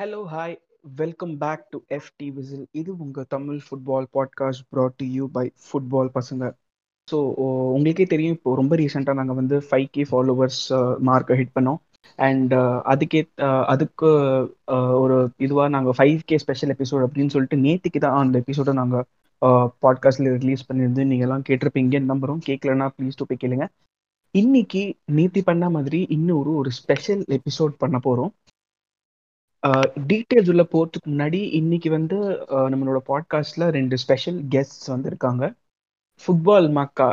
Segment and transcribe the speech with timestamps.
[0.00, 0.54] Hello hi
[0.98, 6.10] welcome back to FT whistle இது உங்கள் Tamil football podcast brought to you by football
[6.14, 6.44] பசங்க.
[7.08, 7.16] So
[7.74, 10.62] உங்களுக்கே தெரியும் இப்போ ரொம்ப ரீசெண்டாக நாங்கள் வந்து ஃபைவ் கே ஃபாலோவர்ஸ்
[11.08, 11.78] மார்க்கை ஹிட் பண்ணோம்.
[12.18, 12.54] அண்ட்
[12.92, 13.22] அதுக்கே
[13.74, 14.10] அதுக்கு
[15.02, 19.06] ஒரு இதுவாக நாங்கள் ஃபைவ் கே ஸ்பெஷல் எபிசோட் அப்படின்னு சொல்லிட்டு நேற்றுக்கு தான் அந்த எபிசோடை நாங்கள்
[19.86, 23.68] பாட்காஸ்டில் ரிலீஸ் பண்ணியிருந்து நீங்கள் எல்லாம் கேட்டிருப்பீங்கன்னு நம்புகிறோம் கேட்கலன்னா ப்ளீஸ் டூ போய் கேளுங்க.
[24.34, 24.82] இன்னைக்கு
[25.18, 28.32] நேத்தி பண்ண மாதிரி இன்னொரு ஒரு ஸ்பெஷல் எபிசோட் பண்ண போகிறோம்
[30.10, 32.18] டீட்டெயில்ஸ் உள்ள போறதுக்கு முன்னாடி இன்னைக்கு வந்து
[32.72, 35.44] நம்மளோட பாட்காஸ்ட்ல ரெண்டு ஸ்பெஷல் கெஸ்ட்ஸ் வந்திருக்காங்க.
[36.22, 37.08] ஃபுட்பால் மக்கா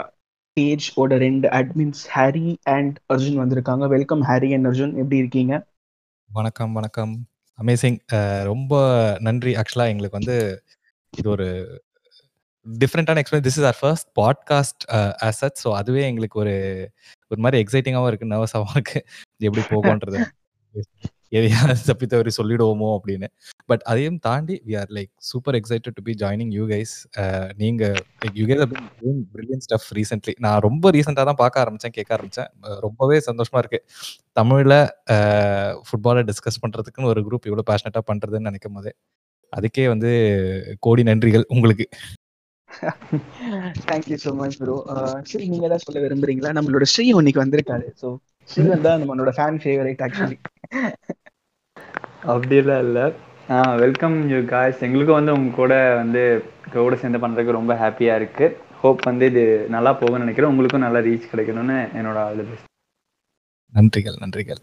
[0.57, 3.87] பேஜ் ஓட ரெண்டு அட்மின்ஸ் ஹாரி அண்ட் அர்ஜுன் வந்திருக்காங்க.
[3.87, 5.67] வெல்கம் ஹாரி அண்ட் அர்ஜுன் எப்படி இருக்கீங்க?
[6.29, 7.13] வணக்கம் வணக்கம்.
[7.59, 7.99] அமேசிங்
[8.43, 8.73] ரொம்ப
[9.19, 9.53] நன்றி.
[9.55, 10.37] ஆக்சுவலாக எங்களுக்கு வந்து
[11.13, 11.49] இது ஒரு
[12.65, 14.83] டிஃப்ரெண்ட்டான experience this is our first podcast
[15.29, 16.55] as such so அதுவே எங்களுக்கு ஒரு
[17.27, 19.05] ஒரு மாதிரி எக்ஸைட்டிங்காகவும் இருக்குது நர்வஸாகவும் இருக்குது
[19.39, 20.21] எப்படி போகும்ன்றது.
[21.31, 21.53] எதையாவது
[21.89, 23.27] தப்பி தவறி சொல்லிடுவோமோ அப்படின்னு.
[23.69, 26.93] பட் அதையும் தாண்டி we are like super excited to be joining you guys
[27.61, 27.83] நீங்க
[28.39, 28.63] you guys
[29.35, 32.49] brilliant stuff recently நான் ரொம்ப ரீசெண்டாக தான் பார்க்க ஆரம்பித்தேன் கேட்க ஆரம்பித்தேன்
[32.85, 33.79] ரொம்பவே சந்தோஷமா இருக்கு.
[34.39, 34.77] தமிழில்
[35.89, 38.93] ஃபுட்பாலை டிஸ்கஸ் பண்ணுறதுக்குன்னு ஒரு குரூப் இவ்வளோ பேஷனட்டாக பண்ணுறதுன்னு நினைக்கும் போதே
[39.53, 40.11] அதுக்கே வந்து
[40.85, 41.85] கோடி நன்றிகள் உங்களுக்கு.
[43.89, 44.75] தேங்க்யூ ஸோ மச் ப்ரோ
[45.31, 46.51] சரி நீங்க ஏதாவது சொல்ல விரும்புறீங்களா?
[46.57, 47.87] நம்மளோட ஸ்ரீ இன்னைக்கு வந்திருக்காரு.
[48.01, 48.07] ஸோ
[48.49, 50.37] ஸ்ரீவன் தான் நம்மளோட ஃபேன் ஃபேவரேட் ஆக்சுவலி
[52.31, 53.05] அப்படிலாம் இல்லை.
[53.83, 56.21] வெல்கம் யூ காய்ஸ் எங்களுக்கும் வந்து உங்க கூட வந்து
[56.75, 59.43] கூட சேர்ந்து பண்ணுறதுக்கு ரொம்ப ஹாப்பியாக இருக்குது ஹோப் வந்து இது
[59.75, 60.51] நல்லா போகும்னு நினைக்கிறேன்.
[60.53, 62.67] உங்களுக்கும் நல்லா ரீச் கிடைக்கணும்னு என்னோட ஆல் தி பெஸ்ட்
[63.73, 64.61] நன்றிகள் நன்றிகள்.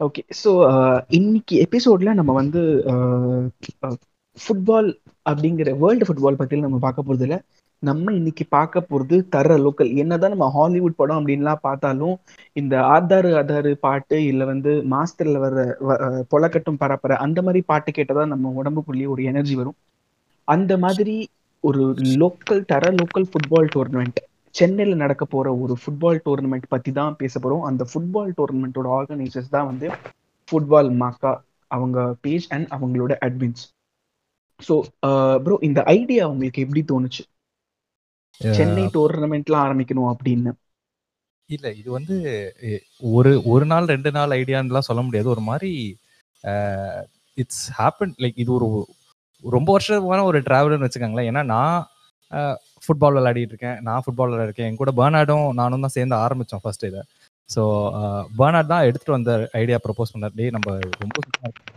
[0.00, 0.50] ஓகே ஸோ
[1.18, 2.60] இன்னைக்கு எபிசோட்ல நம்ம வந்து
[4.38, 4.90] ஃபுட்பால்
[5.30, 7.36] அப்படிங்கிற வேர்ல்டு ஃபுட்பால் பத்தி நம்ம பார்க்க போறது இல்ல
[7.82, 9.94] நம்ம இன்னைக்கு பார்க்க போறது தர லோக்கல்.
[9.94, 12.14] என்னதான் நம்ம ஹாலிவுட் படம் அப்படின்லாம் பார்த்தாலும்
[12.52, 16.00] இந்த ஆதாரு ஆதாரு பாட்டு இல்ல வந்து மாஸ்டர்ல வர்ற வ-
[16.32, 19.76] பொலக்கட்டும் பரப்பர அந்த மாதிரி பாட்டு கேட்டதான் நம்ம உடம்புக்குள்ளேயே ஒரு எனர்ஜி வரும்.
[20.48, 21.16] அந்த மாதிரி
[21.64, 21.82] ஒரு
[22.22, 24.18] லோக்கல் தர லோக்கல் ஃபுட்பால் டோர்னமெண்ட்
[24.54, 27.62] சென்னையில நடக்க போற ஒரு ஃபுட்பால் டோர்னமெண்ட் பத்தி தான் பேச போறோம்.
[27.62, 29.86] அந்த ஃபுட்பால் டோர்னமெண்ட்டோட ஆர்கனைசர்ஸ் தான் வந்து
[30.48, 31.32] ஃபுட்பால் மாக்கா
[31.70, 33.64] அவங்க பேஜ் அண்ட் அவங்களோட அட்மின்ஸ்
[34.60, 34.74] ஸோ
[35.38, 37.22] ப்ரோ இந்த ஐடியா உங்களுக்கு எப்படி தோணுச்சு?
[38.58, 40.52] சென்னை டோர்னமெண்ட்லாம் ஆரம்பிக்கணும் அப்படின்னு.
[41.50, 42.16] இல்லை இது வந்து
[43.18, 45.28] ஒரு ஒரு நாள் ரெண்டு நாள் ஐடியான்லாம் சொல்ல முடியாது.
[45.34, 45.70] ஒரு மாதிரி
[47.42, 48.68] இட்ஸ் ஹேப்பன் லைக் இது ஒரு
[49.56, 51.30] ரொம்ப வருஷமான ஒரு டிராவல்னு வச்சுக்கோங்களேன்.
[51.30, 51.78] ஏன்னா நான்
[52.84, 53.78] ஃபுட்பால் விளையாடிட்டு இருக்கேன்.
[53.86, 57.02] நான் ஃபுட்பால் விளையாடிருக்கேன் என் கூட பேர்னாடும் நானும் தான் சேர்ந்து ஆரம்பித்தோம் ஃபர்ஸ்ட் இதை.
[57.54, 57.62] ஸோ
[58.38, 60.34] பேர்னாட் தான் எடுத்துகிட்டு வந்த ஐடியா ப்ரப்போஸ் பண்ணார்.
[60.38, 61.72] டேய் நம்ம ரொம்ப சூப்பரா இருக்கு,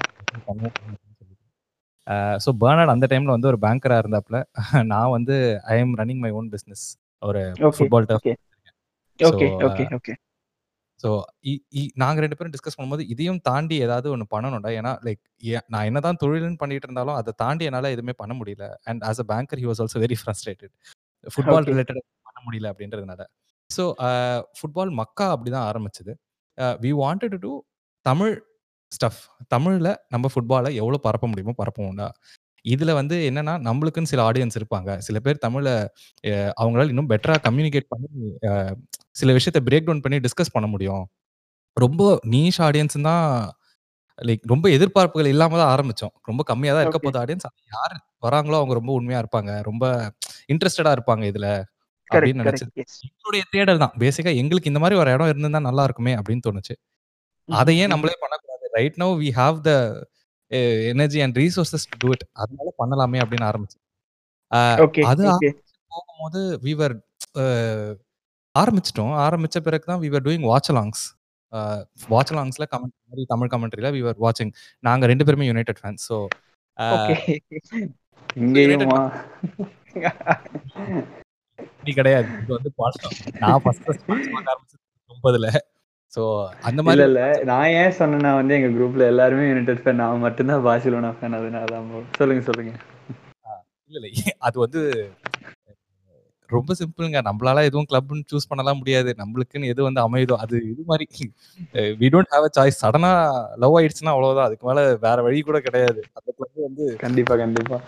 [0.47, 1.37] பண்ணுவோம் அப்படின்னு சொல்லிட்டு
[2.37, 4.37] ஸோ பேர்னாட் அந்த டைமில் வந்து ஒரு பேங்கராக இருந்தாப்புல
[4.91, 5.35] நான் வந்து
[5.73, 6.85] I am running my own business
[7.23, 7.41] ஒரு
[7.77, 8.27] ஃபுட்பால் டர்ஃப்
[10.99, 11.09] ஸோ
[12.01, 14.71] நாங்கள் ரெண்டு பேரும் டிஸ்கஸ் பண்ணும்போது இதையும் தாண்டி ஏதாவது ஒன்று பண்ணணும்டா.
[14.79, 15.21] ஏன்னா லைக்
[15.73, 18.65] நான் என்னதான் தொழில்னு பண்ணிட்டு இருந்தாலும் அதை தாண்டி என்னால் எதுவுமே பண்ண முடியல.
[18.89, 20.73] And as a banker he was also very frustrated
[21.27, 23.21] football related பண்ண முடியல அப்படின்றதுனால.
[23.69, 23.83] ஸோ
[24.59, 26.13] ஃபுட்பால் மக்கா அப்படி தான் ஆரம்பிச்சது
[26.85, 27.51] we wanted to
[28.05, 28.33] Tamil
[28.91, 29.19] stuff
[29.53, 32.07] தமிழில் நம்ம ஃபுட்பாலை எவ்வளோ பரப்ப முடியுமோ பரப்புவோம்டா
[32.65, 34.89] இதில் வந்து என்னன்னா நம்மளுக்குன்னு சில ஆடியன்ஸ் இருப்பாங்க.
[35.05, 35.73] சில பேர் தமிழை
[36.61, 38.09] அவங்களால இன்னும் பெட்டராக கம்யூனிகேட் பண்ணி
[39.21, 41.05] சில விஷயத்த பிரேக் டவுன் பண்ணி டிஸ்கஸ் பண்ண முடியும்.
[41.77, 42.03] ரொம்ப
[42.33, 43.25] நீஷ் ஆடியன்ஸ் தான்
[44.19, 46.13] லைக் ரொம்ப எதிர்பார்ப்புகள் இல்லாம தான் ஆரம்பிச்சோம்.
[46.29, 47.95] ரொம்ப கம்மியா தான் இருக்க போகுது ஆடியன்ஸ் யார்
[48.27, 49.51] வராங்களோ அவங்க ரொம்ப உண்மையா இருப்பாங்க.
[49.69, 49.83] ரொம்ப
[50.53, 51.47] இன்ட்ரெஸ்டடா இருப்பாங்க இதுல
[52.07, 52.71] அப்படின்னு நினைச்சது.
[53.09, 53.95] எங்களுடைய தேடல் தான்.
[54.03, 56.75] பேசிக்கா எங்களுக்கு இந்த மாதிரி ஒரு இடம் இருந்திருந்தா நல்லா இருக்குமே அப்படின்னு தோணுச்சு.
[57.49, 59.71] அதை ஏன் நம்மளே பண்ணக்கூடாது right no we have the
[60.91, 63.77] energy and resources to it அதனால பண்ணலாமே அப்படின்னு ஆரம்பிச்சு
[65.11, 65.25] அது
[65.91, 66.95] போகும்போது வீவர்
[68.55, 69.13] ஆரம்பிச்சிட்டோம்.
[69.25, 71.03] ஆரம்பிச்ச பிறகு தான் we were doing watch alongs
[72.13, 74.51] watch அலாங்ஸ்ல கமெண்ட் தமிழ் கமெண்ட்ரியில வீவர் வாட்சிங்
[74.87, 76.17] நாங்க ரெண்டு பேருமே யுனைடெட் ஃபேன்ஸ் ஸோ
[81.99, 82.27] கிடையாது.
[82.41, 84.09] இது வந்து பாட்டம் நான் ஃபர்ஸ்ட் ஃபர்ஸ்ட்
[84.51, 84.81] ஆரம்பிச்சது
[85.11, 85.47] முப்பதுல
[86.13, 86.21] ஸோ
[86.69, 87.21] அந்த மாதிரி இல்ல.
[87.49, 91.87] நான் ஏன் சொன்னேன்னா வந்து எங்க குரூப்ல எல்லாருமே யுனைடெட் ஃபேன் நான் மட்டும்தான் பார்சிலோனா ஃபேன் அதனால தான்.
[92.19, 92.73] சொல்லுங்க சொல்லுங்க.
[93.91, 94.09] இல்ல இல்ல.
[94.47, 94.81] அது வந்து
[96.49, 99.09] ரொம்ப சிம்பிளுங்க நம்மளால எதுவும் கிளப்னு சூஸ் பண்ணலாம் முடியாது.
[99.19, 101.05] நம்மளுக்குன்னு எது வந்து அமையுதோ அது இது மாதிரி.
[101.99, 103.11] We don't have a choice சடனா
[103.63, 104.47] லவ் ஆயிடுச்சுன்னா அவ்வளவுதான்.
[104.49, 106.01] அதுக்கு மேல வேற வழி கூட கிடையாது.
[106.17, 107.79] அந்த கிளப் வந்து கண்டிப்பா கண்டிப்பா.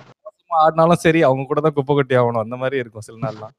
[0.60, 2.44] ஆடினாலும் சரி அவங்க கூட தான் குப்பை கொட்டி ஆகணும்.
[2.46, 3.54] அந்த மாதிரி இருக்கும் சில நாள்லாம்.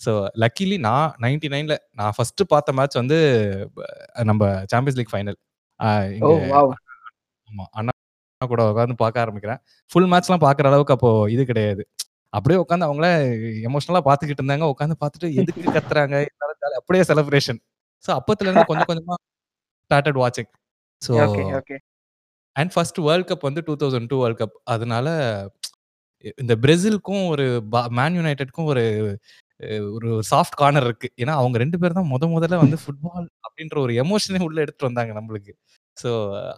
[0.00, 0.12] ஸோ
[0.42, 3.18] லக்கிலி நான் நைன்டி நைன்ல நான் ஃபர்ஸ்ட் பார்த்த மேட்ச் வந்து
[4.30, 4.42] நம்ம
[4.72, 5.38] சாம்பியன்ஸ் லீக் ஃபைனல்
[7.48, 7.92] ஆமா அண்ணா
[8.40, 9.60] கூட உட்காந்து பார்க்க ஆரம்பிக்கிறேன்.
[9.90, 11.82] ஃபுல் மேட்ச்லாம் பார்க்குற அளவுக்கு அப்போ இது கிடையாது.
[12.32, 13.06] அப்படியே உட்காந்து அவங்கள
[13.68, 14.66] எமோஷனலா பார்த்துக்கிட்டு இருந்தாங்க.
[14.74, 16.16] உட்காந்து பார்த்துட்டு எதுக்கு கத்துறாங்க?
[16.80, 17.60] அப்படியே செலிப்ரேஷன்
[18.04, 19.16] ஸோ அப்பத்துல இருந்து கொஞ்சம் கொஞ்சமா
[19.90, 20.50] ஸ்டார்டட் வாட்சிங்
[21.02, 21.12] so
[22.56, 24.56] and first world cup வந்து 2002 வேர்ல்ட் கப்.
[24.74, 25.08] அதனால
[26.38, 27.44] இந்த பிரேசிலுக்கும் ஒரு
[27.98, 28.84] மேன் யுனைட்டட்க்கும் ஒரு
[29.96, 31.08] ஒரு சாஃப்ட் கார்னர் இருக்கு.
[31.22, 35.12] ஏன்னா, அவங்க 2 பேர் தான் மொத மொதல்ல வந்து ஃபுட்பால் அப்படின்ற ஒரு எமோஷனே உள்ள எடுத்துட்டு வந்தாங்க
[35.18, 35.52] நம்மளுக்கு.
[35.96, 36.10] ஸோ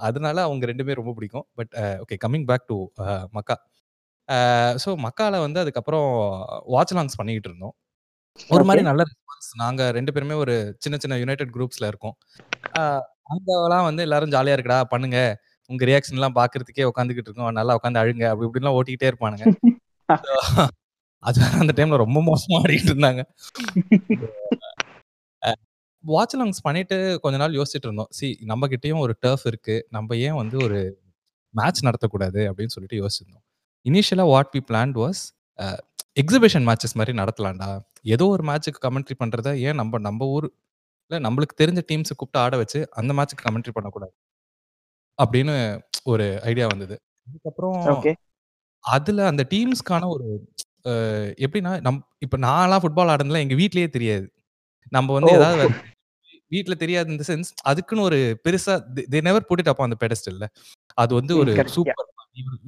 [0.08, 1.46] அதனால அவங்க 2 பேரும் ரொம்ப பிடிக்கும்.
[1.58, 1.72] But
[2.02, 2.78] okay coming back to
[3.38, 3.56] Makka.
[4.84, 6.08] So மக்கால வந்து அதுக்கப்புறம்
[6.74, 7.74] வாட்ச் அலாங்ஸ் பண்ணிக்கிட்டு இருந்தோம்.
[8.50, 8.82] ஒரு ஓகே.
[8.88, 9.50] நல்ல ரெஸ்பான்ஸ்.
[9.62, 10.54] நாங்க 2 பேருமே ஒரு
[10.84, 12.16] சின்ன சின்ன யுனைட்டட் குரூப்ஸ்ல இருக்கோம்.
[12.72, 12.82] அ
[13.32, 15.18] அங்கலாம் வந்து எல்லாரும் ஜாலியா இருக்குடா பண்ணுங்க.
[15.70, 17.58] உங்க ரியாக்ஷன்லாம் பார்க்கறதுக்கே உட்காந்துக்கிட்டு இருக்கோம்.
[17.60, 18.26] நல்லா உட்காந்து அழுங்க.
[18.32, 19.48] அப்படி இப்படின்லாம் ஓட்டிக்கிட்டே இருப்பானுங்க.
[21.22, 23.20] அது அந்த டைம்ல ரொம்ப மோசமா ஆடிட்டு இருந்தாங்க.
[26.04, 28.10] வாட்ச் அலாங்ஸ் பண்ணிட்டு கொஞ்ச நாள் யோசிச்சுட்டு இருந்தோம்.
[28.10, 29.76] சி நம்ம கிட்டயும் ஒரு டர்ஃப் இருக்கு.
[29.90, 30.78] நம்ம ஏன் வந்து ஒரு
[31.54, 33.44] மேட்ச் நடத்தக்கூடாது அப்படின்னு சொல்லிட்டு யோசிச்சிருந்தோம்.
[33.86, 35.22] இனிஷியலா what we planned was
[36.16, 37.68] exhibition matches மாரி நடத்தலாம்டா.
[38.14, 40.70] ஏதோ ஒரு மேட்ச்சுக்கு கமெண்ட்ரி பண்றத ஏன் நம்ப நம்ப ஊர்ல
[41.26, 44.12] நம்மளுக்கு தெரிஞ்ச டீம்ஸ கூப்பிட்டு ஆட வச்சு, அந்த மேட்ச்சுக்கு கமெண்ட்ரி பண்ணக்கூடாது.
[45.18, 45.56] அப்படின்னு
[46.04, 46.96] ஒரு ஐடியா வந்தது.
[47.26, 47.80] அதுக்கப்புறம்.
[48.84, 50.26] அதுல அந்த டீம்ஸ்க்கான ஒரு
[51.42, 54.26] எப்படின்னா, நம் இப்ப நான்லாம் ஃபுட்பால் ஆடுனதுலாம் எங்க வீட்லயே தெரியாது.
[54.92, 55.20] நம்ப ஓ!
[55.20, 55.64] வந்து ஏதாவது
[56.52, 59.94] வீட்ல தெரியாது இன் த சென்ஸ் அதுக்குன்னு ஒரு பெருசா they they never put it up on
[59.94, 60.46] the பெடஸ்டல்ல.
[60.98, 61.42] அது வந்து ம்.
[61.42, 61.82] ஒரு கரெக்ட்.
[61.86, 61.94] யா.
[61.94, 62.08] சூப்பர்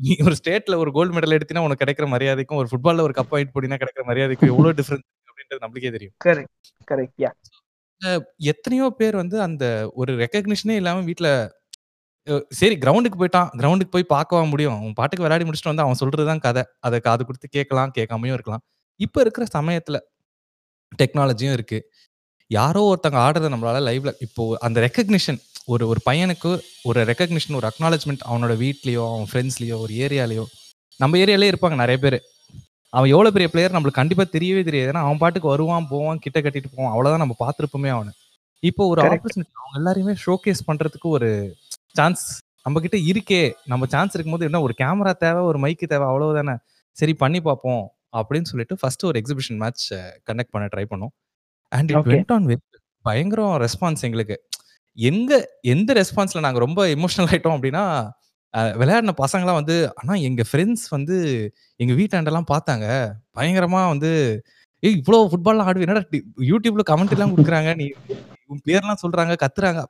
[0.05, 3.56] நீ ஒரு ஸ்டேட்ல ஒரு கோல்ட் மெடல் எடுத்தீன்னா உனக்கு கிடைக்கிற மரியாதைக்கும், ஒரு ஃபுட்பால்ல ஒரு கப் வாங்கிட்டு
[3.56, 6.14] போனீன்னா கிடைக்கிற மரியாதைக்கும் எவ்வளோ டிஃபரன்ஸ் அப்படின்றது நம்மளுக்கே தெரியும்.
[6.22, 6.52] கரெக்ட்.
[6.88, 7.19] கரெக்ட்.
[7.20, 7.31] யா.
[8.00, 8.11] அ
[8.50, 9.64] எத்தனையோ பேர் வந்து அந்த
[9.96, 11.28] ஒரு ரெகக்னிஷனே இல்லாம வீட்ல
[12.61, 13.49] சரி கிரவுண்டுக்கு போய்ட்டான்.
[13.61, 14.76] கிரவுண்டுக்கு போய் பார்க்கவா முடியும்?
[14.76, 16.62] அவன் பாட்டுக்கு விளையாடி முடிச்சுட்டு வந்தா அவன் சொல்றது தான் கதை.
[16.81, 18.62] அத காது குடுத்து கேட்கலாம், கேட்காமயும் இருக்கலாம்.
[19.00, 19.97] இப்ப இருக்கிற சமயத்துல
[20.93, 21.79] டெக்னாலஜியும் இருக்கு.
[22.50, 25.41] யாரோ ஒருத்தங்க ஆடுறத நம்மளால லைவ்ல இப்போ அந்த ரெகக்னிஷன்
[25.73, 26.50] ஒரு ஒரு பையனுக்கு
[26.85, 30.44] ஒரு ரெகக்னிஷன், ஒரு அக்னாலஜ்மென்ட் அவனோட வீட்லயோ, அவன் ஃப்ரெண்ட்ஸ்லயோ, ஒரு ஏரியாலயோ
[31.00, 32.19] நம்ம ஏரியாலயே இருப்பாங்க நெறைய பேரு.
[32.93, 34.91] அவன் எவ்வளோ பெரிய பிளேயர் நம்மளுக்கு கண்டிப்பா தெரியவே தெரியாது.
[34.93, 36.93] ஏன்னா அவன் பாட்டுக்கு வருவான், போவான், கிட்ட கட்டிட்டு போவான்.
[36.94, 38.12] அவ்வளோதான் நம்ம பார்த்திருப்போமே அவன.
[38.62, 39.03] இப்போ ஒரு.
[39.06, 41.31] ஆப்பர்ச்சுனிட்டி அவங்க எல்லாரையுமே ஷோகேஸ் பண்றதுக்கு ஒரு
[41.94, 43.52] சான்ஸ் நம்ம கிட்ட இருக்கே.
[43.67, 46.56] நம்ம சான்ஸ் இருக்கும்போது என்ன ஒரு கேமரா தேவை, ஒரு மைக் தேவை அவ்வளவுதானே.
[46.96, 47.82] சரி பண்ணி பார்ப்போம்
[48.17, 49.93] அப்படின்னு சொல்லிட்டு ஃபர்ஸ்ட் ஒரு எக்ஸிபிஷன் மேட்ச்
[50.26, 51.12] கண்டக்ட் பண்ண ட்ரை பண்ணோம்.
[51.69, 51.96] And it.
[52.06, 52.62] Went on well.
[53.05, 54.37] பயங்கரம் ரெஸ்பான்ஸ் எங்களுக்கு.
[54.99, 57.85] எங்க எந்த ரெஸ்பான்ஸ்ல நாங்க ரொம்ப எமோஷனல் ஆயிட்டோம் அப்படின்னா,
[58.55, 61.17] விளையாடின பசங்கலாம் வந்து, "அண்ணா எங்க ஃப்ரெண்ட்ஸ் வந்து
[61.76, 62.87] எங்க வீட்டாண்டலாம் பார்த்தாங்க.
[63.37, 64.12] பயங்கரமா வந்து,
[64.82, 65.81] ஏய் இவ்ளோ ஃபுட்பால்லாம் ஆடுவியா?
[65.81, 67.75] என்னடா டி YouTubeல கமெண்ட்ரிலாம் குடுக்குறாங்க.
[67.76, 67.87] நீ
[68.47, 69.85] உன் பேர்லாம் சொல்றாங்க, கத்துறாங்க."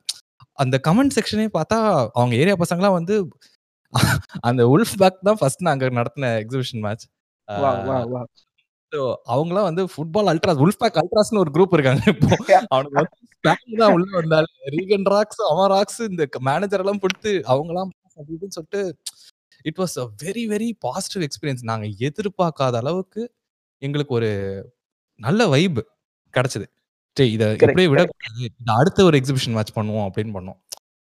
[0.58, 1.78] அந்த கமெண்ட் செக்ஷனே பார்த்தா,
[2.18, 3.14] அவங்க ஏரியா பசங்கலாம் வந்து
[4.48, 7.04] அந்த உல்ஃப் பேக் தான் ஃபர்ஸ்ட் நாங்க நடத்தின எக்ஸிபிஷன் மேட்ச்.
[9.34, 12.28] அவங்கலாம் வந்து ஃபுட்பால் அல்ட்ராஸ் உல்ஃப் பேக் அல்ட்ராஸ்ன்னு ஒரு குரூப் இருக்காங்க இப்போ.
[13.34, 14.48] ஸ்பேம் தான் உள்ள வந்தாலே.
[14.76, 18.82] ரீகன் ராக்ஸ், அவன் ராக்ஸ் இந்த மேனேஜர் எல்லாம் போட்டு அவங்கலாம் அப்படி இப்படின்னு சொல்லிட்டு
[19.64, 21.64] it was a very very positive experience.
[21.72, 23.22] நாங்க எதிர்பார்க்காத அளவுக்கு
[23.82, 24.30] எங்களுக்கு ஒரு
[25.20, 25.80] நல்ல வைப்
[26.34, 26.66] கிடைச்சது.
[27.16, 27.44] சரி இத.
[27.58, 27.88] இப்படியே.
[27.92, 28.38] விடக்கூடாது.
[28.60, 30.58] இத அடுத்த ஒரு எக்ஸிபிஷன் மேட்ச் பண்ணுவோம் அப்படின்னு பண்ணோம்.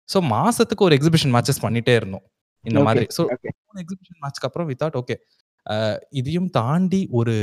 [0.10, 2.26] ஸோ மாசத்துக்கு ஒரு எக்ஸிபிஷன் மேட்சஸ் பண்ணிட்டே இருந்தோம்.
[2.64, 2.80] இந்த.
[2.88, 3.06] மாதிரி.
[3.18, 3.52] So okay.
[3.68, 5.16] 3 எக்ஸிபிஷன் மேட்ச்க்கு அப்புறம் வி தாட் ஓகே.
[6.20, 7.36] இதையும் தாண்டி ஒரு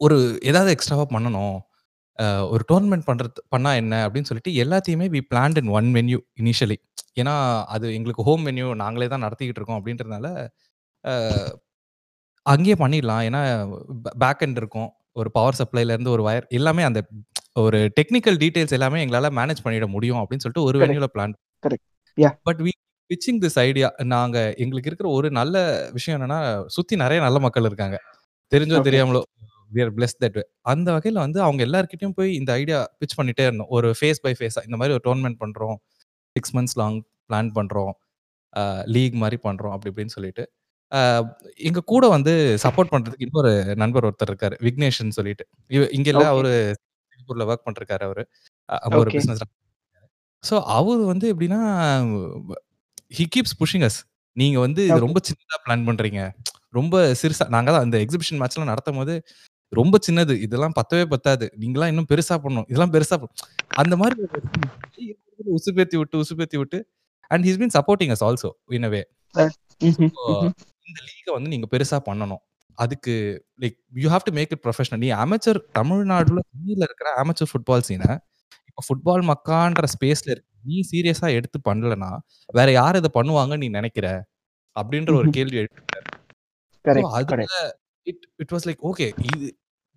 [0.00, 0.16] ஒரு
[0.50, 1.56] ஏதாவது எக்ஸ்ட்ராவா பண்ணணும்.
[2.54, 6.76] ஒரு டோர்னமென்ட் பண்றது பண்ணா என்ன அப்படின்னு சொல்லிட்டு எல்லாத்தையுமே we planned in one venue initially.
[7.20, 7.34] ஏன்னா
[7.74, 10.26] அது எங்களுக்கு ஹோம் வென்யூ நாங்களே தான் நடத்திக்கிட்டு இருக்கோம் அப்படின்றதுனால,
[12.46, 13.22] அங்கேயே பண்ணிடலாம்.
[13.28, 13.42] ஏன்னா
[14.22, 14.90] பேக் எண்ட் இருக்கும்.
[15.16, 17.00] ஒரு பவர் சப்ளைல இருந்து ஒரு வயர் எல்லாமே அந்த
[17.56, 20.78] ஒரு டெக்னிக்கல் டீட்டெயில்ஸ் எல்லாமே எங்களால மேனேஜ் பண்ணிட முடியும் அப்படின்னு சொல்லிட்டு ஒரு.
[20.84, 21.34] வென்யூல plan.
[22.46, 22.72] But we
[23.10, 23.88] pitching this idea.
[24.12, 25.56] நாங்க எங்களுக்கு இருக்கிற ஒரு நல்ல
[25.92, 26.38] விஷயம் என்னன்னா,
[26.76, 27.98] சுத்தி நெறைய நல்ல மக்கள் இருக்காங்க.
[28.52, 28.78] தெரிஞ்சோ.
[28.88, 29.22] தெரியாமலோ
[29.74, 30.38] வி ஆர் பிளெஸ்ட் தட்.
[30.72, 33.72] அந்த வகையில வந்து அவங்க எல்லார்கிட்டயும் போய் இந்த ஐடியா பிட்ச் பண்ணிட்டே இருந்தோம்.
[33.78, 35.76] ஒரு ஃபேஸ் பை ஃபேஸா இந்த மாதிரி ஒரு டோர்னமென்ட் பண்றோம்.
[36.36, 36.98] 6 மந்த்ஸ் லாங்
[37.30, 37.92] பிளான் பண்றோம்.
[38.94, 40.44] லீக் மாரி பண்றோம் அப்படி இப்படின்னு சொல்லிட்டு.
[40.92, 41.00] அ
[41.68, 42.32] எங்க கூட வந்து
[42.64, 43.50] சப்போர்ட் பண்றதுக்கு இன்னொரு
[43.82, 44.56] நண்பர் ஒருத்தர் இருக்காரு.
[44.66, 45.44] விக்னேஷ்ன்னு சொல்லிட்டு.
[45.70, 46.30] இவ இங்க இல்ல ஓகே.
[46.32, 46.50] அவரு
[47.12, 48.24] சிங்கப்பூர்ல வொர்க் பண்ணிருக்காரு அவரு.
[48.68, 49.18] அ அங்க ஒரு ஓகே.
[49.18, 49.42] பிசினஸ்
[50.44, 51.60] ஸோ அவரு வந்து எப்படின்னா,
[53.12, 53.98] ஹி கீப்ஸ் புஷிங் அஸ்.
[54.36, 55.06] நீங்க வந்து இது ஓகே.
[55.06, 56.20] ரொம்ப சின்னதா பிளான் பண்றீங்க.
[56.74, 59.14] ரொம்ப சிறுசா நாங்க தான் அந்த எக்ஸிபிஷன் மேட்ச்லாம் நடத்தும்போது,
[59.72, 60.34] ரொம்ப சின்னது.
[60.46, 61.46] இதெல்லாம் பத்தவே பத்தாது.
[61.62, 62.68] நீங்கலாம் இன்னும் பெருசா பண்ணணும்.
[62.70, 63.26] இதெல்லாம் பெருசா ப
[63.76, 64.40] அந்த மாரி ஒரு
[65.58, 66.80] உசுப்பேத்தி விட்டு, உசுப்பேத்தி விட்டு
[67.30, 69.02] and he has been supporting us also in a way.
[69.34, 69.44] Uh.
[69.80, 70.10] Hmm.
[70.10, 70.54] So hmm.
[70.90, 72.42] இந்த லீக வந்து நீங்க பெருசா பண்ணணும்.
[72.78, 73.14] அதுக்கு
[73.60, 75.02] like you have to make it professional.
[75.04, 78.04] நீ அமெச்சர் தமிழ்நாடுல சென்னையில இருக்கிற அமெச்சர் ஃபுட்பால் சீன,
[78.70, 80.48] இப்ப ஃபுட்பால் மக்கான்ற ஸ்பேஸ்ல இருக்கு.
[80.64, 82.10] நீ சீரியஸா எடுத்து பண்ணலன்னா,
[82.54, 84.06] வேற யார் இத பண்ணுவாங்கன்னு நீ நெனைக்கிற?
[84.76, 85.28] அப்படின்ற ஒரு.
[85.30, 85.60] கேள்வி.
[87.18, 87.44] அதுல.
[88.06, 89.46] It it was like okay இது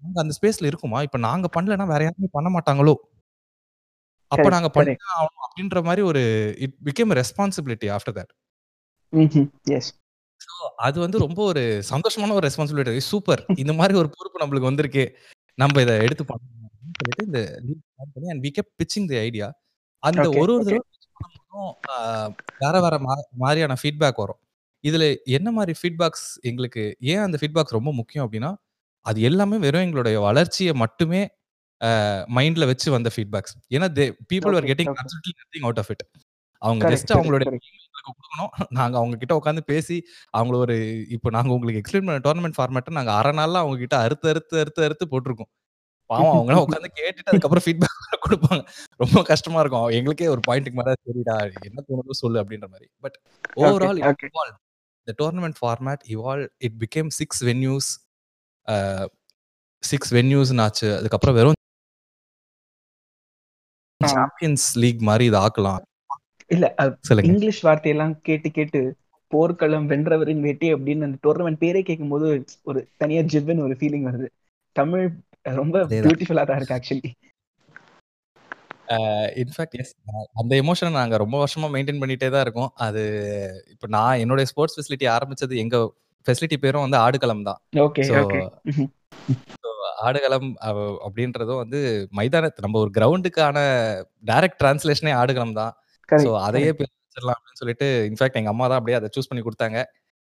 [0.02, 1.00] நாங்க அந்த ஸ்பேஸ்ல இருக்குமா?
[1.02, 2.96] இப்ப நாங்க பண்ணலன்னா வேற யாருமே பண்ண மாட்டாங்களோ?
[4.32, 4.48] அப்ப.
[4.50, 6.24] நாங்க பண்ணி ஆகணும் அப்படின்ற மாரி ஒரு
[6.60, 8.34] it became responsibility after that.
[9.72, 9.92] Yes.
[10.78, 12.98] அது வந்து ரொம்ப ஒரு சந்தோஷமான ஒரு ரெஸ்பான்சிபிலிட்டி.
[12.98, 13.46] சூப்பர்.
[13.56, 15.06] இந்த மாரி ஒரு பொறுப்பு நம்மளுக்கு வந்திருக்கே.
[15.58, 19.18] நம்ம இத எடுத்து பண்ணணும் அப்படின்னு சொல்லிட்டு இந்த லீக் பிளான் பண்ணி and we kept pitching the
[19.18, 19.48] idea.
[20.04, 20.30] அந்த.
[20.42, 20.78] ஒரு ஒரு.
[21.84, 24.40] தடவ வேற வேற மா மாரியான ஃபீட்பேக் வரும்.
[24.84, 28.52] இதுல என்ன மாரி ஃபீட்பேக்ஸ் எங்களுக்கு ஏன் அந்த ஃபீட்பேக்ஸ் ரொம்ப முக்கியம் அப்டின்னா,
[29.06, 31.22] அது எல்லாமே வெறும் எங்களுடைய வளர்ச்சிய மட்டுமே
[32.36, 33.56] மைண்ட்ல வச்சு வந்த ஃபீட்பேக்ஸ்.
[33.70, 34.94] ஏன்னா they people are getting
[35.62, 36.04] out of it.
[36.62, 37.52] அவங்க ஜஸ்ட் அவங்களுடைய
[38.04, 38.52] எங்களுக்கு குடுக்கணும்.
[38.78, 39.98] நாங்க அவங்க கிட்ட உட்கார்ந்து பேசி,
[40.34, 40.76] அவங்கள ஒரு
[41.16, 44.82] இப்போ நாங்க உங்களுக்கு எக்ஸ்பிளைன் பண்ண டோர்னமென்ட் ஃபார்மேட்ட நாங்க 1/2 நாள்ல அவங்க கிட்ட அறுத்து, அறுத்து, அறுத்து,
[44.88, 45.52] அறுத்து போட்டுருக்கோம்.
[46.10, 47.96] பாவம் அவங்கலாம் உட்கார்ந்து கேட்டுட்டு அதுக்கப்புறம் ஃபீட்பேக்
[48.26, 48.64] குடுப்பாங்க.
[49.00, 49.88] ரொம்ப கஷ்டமா இருக்கும்.
[50.00, 51.38] எங்களுக்கே ஒரு பாயிண்ட்க்கு மேல சரிடா
[51.70, 52.88] என்ன தோணுதோ சொல்லு அப்டின்ற மாரி.
[53.06, 53.18] But
[53.58, 54.00] overall.
[54.04, 54.60] Evolved.
[55.08, 57.90] The tournament format evolve it became 6 venues
[58.68, 58.78] a
[59.84, 60.90] 6 வென்யூஸ்ன்னு ஆச்சு.
[61.00, 61.58] அதுக்கப்புறம் வெறும்.
[64.02, 65.84] சாம்பியன்ஸ் லீக் மாரி இத ஆக்கலாம்.
[66.56, 66.68] இல்ல.
[67.32, 68.82] இங்கிலீஷ் வார்த்தையெல்லாம் கேட்டு, கேட்டு
[69.32, 72.28] போர்க்களம் வென்றவரின் வேட்டை அப்படின்னு அந்த டோர்னமென்ட் பேரே கேட்கும்போது
[72.70, 74.28] ஒரு தனியா ஜிவ்வுன்னு ஒரு ஃபீலிங் வருது.
[74.76, 75.06] தமிழ்
[75.60, 75.78] ரொம்ப.
[75.94, 77.12] பியூட்டிஃபுல்லா தான் இருக்கு ஆக்சுவலி.
[79.42, 79.94] In fact S.
[80.42, 82.72] அந்த எமோஷன நாங்க ரொம்ப வருஷமா மெயின்டெயின் பண்ணிட்டே தான் இருக்கோம்.
[82.86, 83.02] அது
[83.74, 85.78] இப்ப நான் என்னுடைய ஸ்போர்ட்ஸ் ஃபெசிலிட்டி ஆரம்பிச்சது எங்க
[86.26, 87.60] ஃபெசிலிட்டி பேரும் வந்து ஆடுகளம் தான்.
[87.86, 88.04] ஓகே,
[90.08, 90.50] ஆடுகளம்
[91.08, 91.80] அப்படின்றதும் வந்து
[92.20, 93.58] மைதானத்து நம்ம ஒரு கிரவுண்டுக்கான
[94.32, 95.74] டைரக்ட் டிரான்ஸ்லேஷனே ஆடுகளம் தான்.
[96.10, 99.80] ஸோ அதையே வச்சிடலாம் அப்படின்னு சொல்லிட்டு இன்ஃபாக்ட் எங்க அம்மா தான் அப்படியே அத சூஸ் பண்ணி குடுத்தாங்க.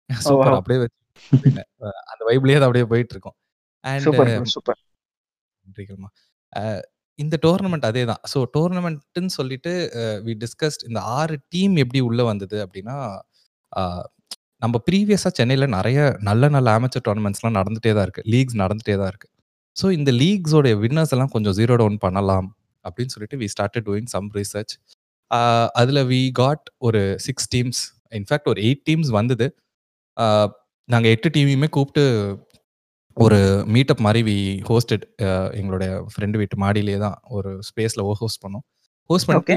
[0.09, 0.55] சூப்பர்!
[0.61, 0.79] அப்படியே
[2.11, 3.35] அந்த வைப்லயே அது அப்படியே போயிட்டு இருக்கும்.
[3.85, 4.79] And super bro, super.
[5.65, 6.09] நன்றிகள்மா.
[7.19, 8.21] இந்த டோர்னமென்ட் அதேதான்.
[8.33, 9.71] ஸோ டோர்னமென்ட்ன்னு சொல்லிட்டு
[10.27, 12.95] வி டிஸ்கஸ்ட் இந்த 6 டீம் எப்படி உள்ள வந்தது அப்படின்னா,
[14.61, 18.23] நம்ம ப்ரீவியஸா சென்னையில நெறைய நல்ல நல்ல அமெச்சூர் டோர்னமெண்ட்ஸ்லாம் நடந்துட்டே தான் இருக்கு.
[18.33, 19.29] லீக்ஸ் நடந்துட்டே தான் இருக்கு.
[19.75, 22.47] ஸோ இந்த லீக்ஸோட வின்னர்ஸ் எல்லாம் கொஞ்சம் ஸீரோ டவுன் பண்ணலாம்
[22.85, 24.73] அப்படின்னு சொல்லிட்டு we started doing some research.
[25.81, 27.81] அதுல வி காட் ஒரு 6 டீம்ஸ்
[28.19, 29.47] இன்ஃபாக்ட் ஒரு 8 டீம்ஸ் வந்தது.
[30.17, 30.25] அ
[30.89, 32.03] நாங்க 8 டீமையுமே கூப்ட்டு
[33.17, 33.39] ஒரு
[33.75, 34.37] மீட்டப் மாரி வி
[34.69, 35.05] ஹோஸ்டட்
[35.59, 38.65] எங்களுடைய ஃப்ரெண்ட் வீட்டு மாடியிலேயே தான் ஒரு ஸ்பேஸ்ல ஹோஸ்ட் பண்ணோம்.
[39.09, 39.55] ஹோஸ்ட் பண்ணிட்டு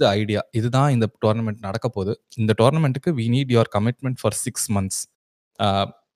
[0.00, 0.40] தி ஐடியா.
[0.58, 2.12] இதுதான் இந்த டோர்னமென்ட் நடக்கப் போது.
[2.42, 5.00] இந்த டோர்னமென்ட்க்கு we need your commitment for 6 months.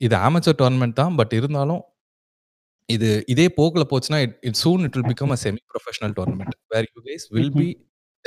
[0.06, 1.14] இது அமெச்சூர் டோர்னமென்ட் தான்.
[1.20, 1.82] பட் இருந்தாலும்
[2.88, 6.56] இது இதே போக்குல போச்சுன்னா it it soon it will become a semi professional tournament.
[6.74, 7.52] Where you guys will.
[7.58, 7.68] Be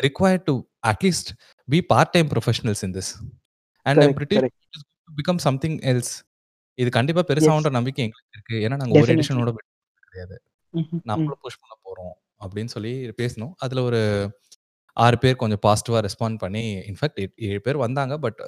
[0.07, 0.55] required to
[0.91, 1.29] at least
[1.67, 3.11] be part time professionals in this.
[3.85, 4.57] And I am correct, pretty correct.
[4.65, 6.13] It is going to become something else.
[6.79, 7.21] இது கண்டிப்பா.
[7.29, 8.57] பெருசாகுன்ற நம்பிக்கை எங்களுக்கு இருக்கு.
[8.65, 9.13] ஏன்னா நாங்க ஒரு.
[9.15, 9.51] எடிஷனோட
[10.07, 10.35] கிடையாது.
[11.09, 12.13] நம்மளும் புஷ் பண்ண போறோம்
[12.43, 13.53] அப்படின்னு சொல்லி பேசினோம்.
[13.65, 14.01] அதுல ஒரு
[14.97, 18.13] 6 பேர் கொஞ்சம் பாசிட்டிவா ரெஸ்பாண்ட் பண்ணி இன்ஃபாக்ட் 7 பேர் வந்தாங்க.
[18.25, 18.39] பட்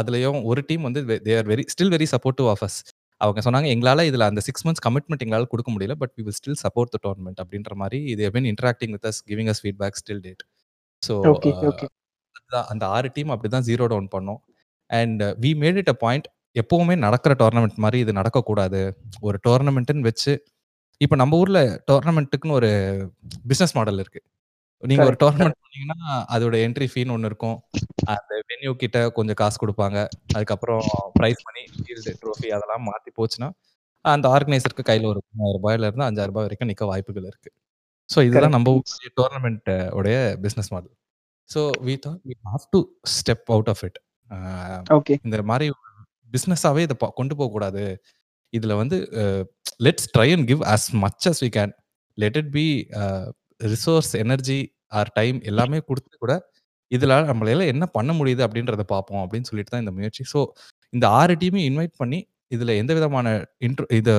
[0.00, 2.78] அதுலயும் ஒரு டீம் வந்து they are very still very supportive of us.
[3.20, 5.94] அவங்க சொன்னாங்க எங்களால இதுல அந்த 6 மந்த்ஸ் கமிட்மென்ட் எங்களால குடுக்க முடியல.
[6.02, 9.20] But we will still support the tournament அப்படின்ற மாரி they have been interacting with us
[9.30, 10.42] giving us feedback still date.
[11.02, 11.50] So okay.
[12.36, 14.40] அதுதான் அந்த 6 டீம் அப்படிதான் ஸீரோ டவுன் பண்ணோம்.
[14.90, 16.26] And we made it a point
[16.56, 18.80] எப்பவுமே நடக்கிற டோர்னமென்ட் மாரி இது நடக்கக்கூடாது.
[19.22, 20.32] ஒரு டோர்னமென்ட்ன்னு வச்சு
[21.00, 21.60] இப்ப நம்ம ஊர்ல
[21.90, 22.70] டோர்னமென்ட்க்குன்னு ஒரு
[23.48, 24.20] பிசினஸ் மாடல் இருக்கு.
[24.82, 25.56] நீங்க ஒரு கரெக்ட்.
[25.56, 25.98] பண்ணீங்கன்னா,
[26.34, 27.56] அதோட என்ட்ரி ஃபீன்னு ஒண்ணு இருக்கும்.
[28.12, 29.98] அந்த வென்யூ கிட்ட கொஞ்சம் காசு குடுப்பாங்க.
[30.36, 30.82] அதுக்கப்புறம்
[31.16, 33.48] பிரைஸ் மணி, ஷீல்டு, ட்ரோஃபி அதெல்லாம் மாத்தி போச்சுன்னா,
[34.04, 35.26] அந்த ஆர்கனைசருக்கு கையில ஒரு ரூ.
[35.44, 36.10] 3000 இருந்து ரூ.
[36.10, 37.50] 5000 வரைக்கும் நிக்க வாய்ப்புகள் இருக்கு.
[38.10, 38.54] ஸோ இதுதான்.
[38.56, 38.74] நம்ம
[39.20, 40.94] டோர்னமென்ட் உடைய business model.
[41.50, 42.80] So we thought we have to
[43.16, 43.98] step out of it.
[44.98, 45.14] Okay.
[45.26, 45.68] இந்த மாரி
[46.32, 47.82] பிசினஸாவே இத கொண்டு போகக்கூடாது.
[48.52, 48.96] இதுல வந்து
[49.86, 51.72] let's try and give as much as we can.
[52.18, 52.66] Let it be
[53.72, 54.60] resource, energy,
[54.98, 56.32] or time எல்லாமே குடுத்து கூட,
[56.90, 60.24] இதுல நம்மளால என்ன பண்ண முடியுது அப்படின்றத பார்ப்போம் அப்படின்னு சொல்லிட்டு தான் இந்த முயற்சி.
[60.34, 60.40] ஸோ
[60.92, 62.20] இந்த 6 டீமையும் இன்வைட் பண்ணி,
[62.54, 63.28] இதுல எந்த விதமான
[63.68, 64.10] இன்ட்ரோ இத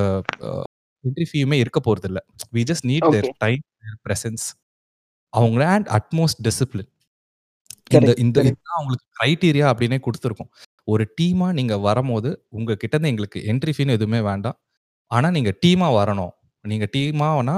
[1.08, 2.20] என்ட்ரி ஃபீயுமே இருக்க போறதில்ல.
[2.56, 3.08] We just need.
[3.16, 3.64] Their time,
[4.08, 4.46] presence.
[5.34, 6.90] அவங்க அண்ட் அட்மோஸ்ட் டிசிப்ளின்.
[7.96, 8.40] இந்த இந்த
[8.76, 10.52] அவங்களுக்கு கிரைட்டீரியா அப்படின்னே குடுத்துருக்கோம்.
[10.88, 14.58] ஒரு டீமா நீங்க வரம்போது, உங்க கிட்ட இருந்து எங்களுக்கு என்ட்ரி ஃபீன்னு எதுவுமே வேண்டாம்.
[15.12, 16.34] ஆனா நீங்க டீமா வரணும்.
[16.66, 17.56] நீங்க டீமானா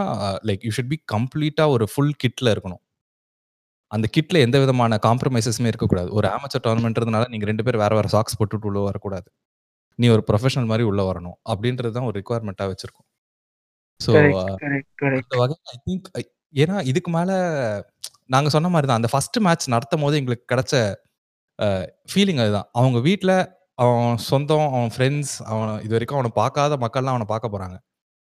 [0.49, 2.81] லைக் யூ ஷுட் பி கம்ப்ளீட்டா ஒரு ஃபுல் கிட்ல இருக்கணும்.
[3.91, 6.09] அந்த கிட்ல எந்த விதமான காம்ப்ரமைசஸுமே இருக்கக்கூடாது.
[6.17, 9.27] ஒரு அமெச்சூர் டோர்னமென்ட்ன்றதுனால நீங்க 2 பேர் வேற வேற சாக்ஸ் போட்டுட்டு உள்ள வரக்கூடாது.
[9.99, 11.37] நீ ஒரு புரொஃபஷனல் மாரி உள்ள வரணும்.
[11.53, 13.08] அப்படின்றது தான் ஒரு ரிக்வயர்மென்ட்டா வச்சிருக்கோம்.
[13.99, 14.11] ஸோ
[14.63, 15.37] கரெக்ட், அந்த.
[15.41, 16.07] வகையில ஐ திங்க்
[16.53, 17.31] ஏன்னா இதுக்கு மேல
[18.33, 18.99] நாங்க சொன்ன மாரி தான்.
[19.01, 20.73] அந்த ஃபர்ஸ்ட் மேட்ச் நடத்தும்போது எங்களுக்கு கிடைச்ச
[22.11, 22.67] ஃபீலிங் அதுதான்.
[22.79, 23.31] அவங்க வீட்ல
[23.83, 27.77] அவன் சொந்தம், அவன் ஃபிரெண்ட்ஸ், அவன இதுவரைக்கும் அவன பார்க்காத மக்கள்லாம் அவன பார்க்க போறாங்க.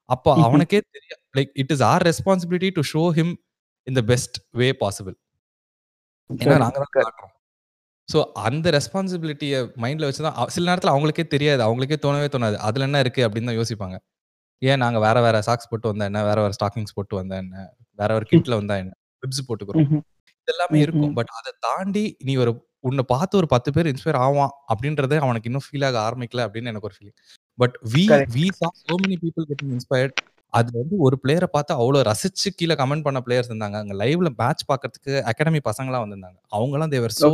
[0.08, 0.26] அப்ப.
[0.46, 3.32] அவனுக்கே தெரியும் like it is our responsibility to show him
[3.86, 5.16] in the best way possible.
[6.30, 6.92] ஏன்னா கரெக்ட், நாங்க தான்.
[6.98, 7.32] காட்டுறோம்.
[8.08, 11.62] ஸோ அந்த ரெஸ்பான்சிபிலிட்டிய மைண்ட்ல வச்சு தான் சில நேரத்துல அவங்களுக்கே தெரியாது.
[11.66, 12.56] அவங்களுக்கே தோணவே தோணாது.
[12.68, 13.98] அதுல என்ன இருக்கு அப்படின்னு தான் யோசிப்பாங்க.
[14.62, 16.20] ஏன் நாங்க வேற வேற சாக்ஸ் போட்டு வந்தா என்ன?
[16.28, 17.54] வேற வேற ஸ்டாக்கிங்ஸ் போட்டு வந்தா என்ன?
[17.98, 18.26] வேற ஒரு.
[18.32, 18.92] கிட்ல வந்தா என்ன?
[19.22, 19.86] பிப்ஸ் போட்டுக்கிறோம்.
[19.86, 20.02] ம்ஹ்ம்.
[20.32, 21.12] இது எல்லாமே இருக்கும்.
[21.18, 22.52] பட் அத தாண்டி நீ ஒரு
[22.88, 26.88] உன்ன பார்த்து ஒரு 10 பேர் இன்ஸ்பயர் ஆவான் அப்படின்றதே அவனுக்கு இன்னும் ஃபீல் ஆக ஆரம்பிக்கல அப்படின்னு எனக்கு
[26.88, 27.16] ஒரு feeling.
[27.58, 28.04] But we.
[28.36, 30.20] We saw so many people getting inspired
[30.52, 33.76] அது வந்து ஒரு பிளேயர பார்த்து அவ்வளோ ரசிச்சு கீழ கமெண்ட் பண்ண பிளேயர்ஸ் இருந்தாங்க.
[33.82, 36.38] அங்க லைவ்ல மேட்ச் பார்க்கறதுக்கு அகாடமி பசங்கலாம் வந்திருந்தாங்க.
[36.56, 37.30] அவங்கலாம் தே வர் சோ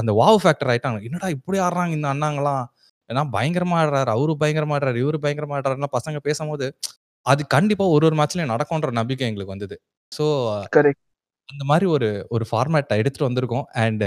[0.00, 1.00] அந்த வாவ் ஃபேக்டர் ஆயிட்டாங்க.
[1.08, 2.64] என்னடா இப்படி ஆடுறாங்க இந்த அண்ணாங்கலாம்.
[3.10, 4.08] ஏன்னா பயங்கரமா ஆடுறாரு.
[4.08, 4.98] அவரு பயங்கரமா ஆடுறாரு.
[5.04, 6.66] இவரு பயங்கரமா ஆடுறாருன்னு பசங்க பேசம்போது,
[7.26, 9.76] அது கண்டிப்பா ஒரு ஒரு மேட்ச்லயும் நடக்கும்ன்ற நம்பிக்கை எங்களுக்கு வந்தது.
[10.12, 10.24] ஸோ.
[11.48, 13.66] அந்த மாரி ஒரு ஒரு ஃபார்மேட்ட எடுத்துட்டு வந்திருக்கோம்.
[13.76, 14.04] அண்ட்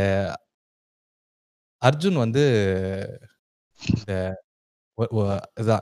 [1.81, 2.43] அர்ஜுன் வந்து
[3.91, 4.11] இந்த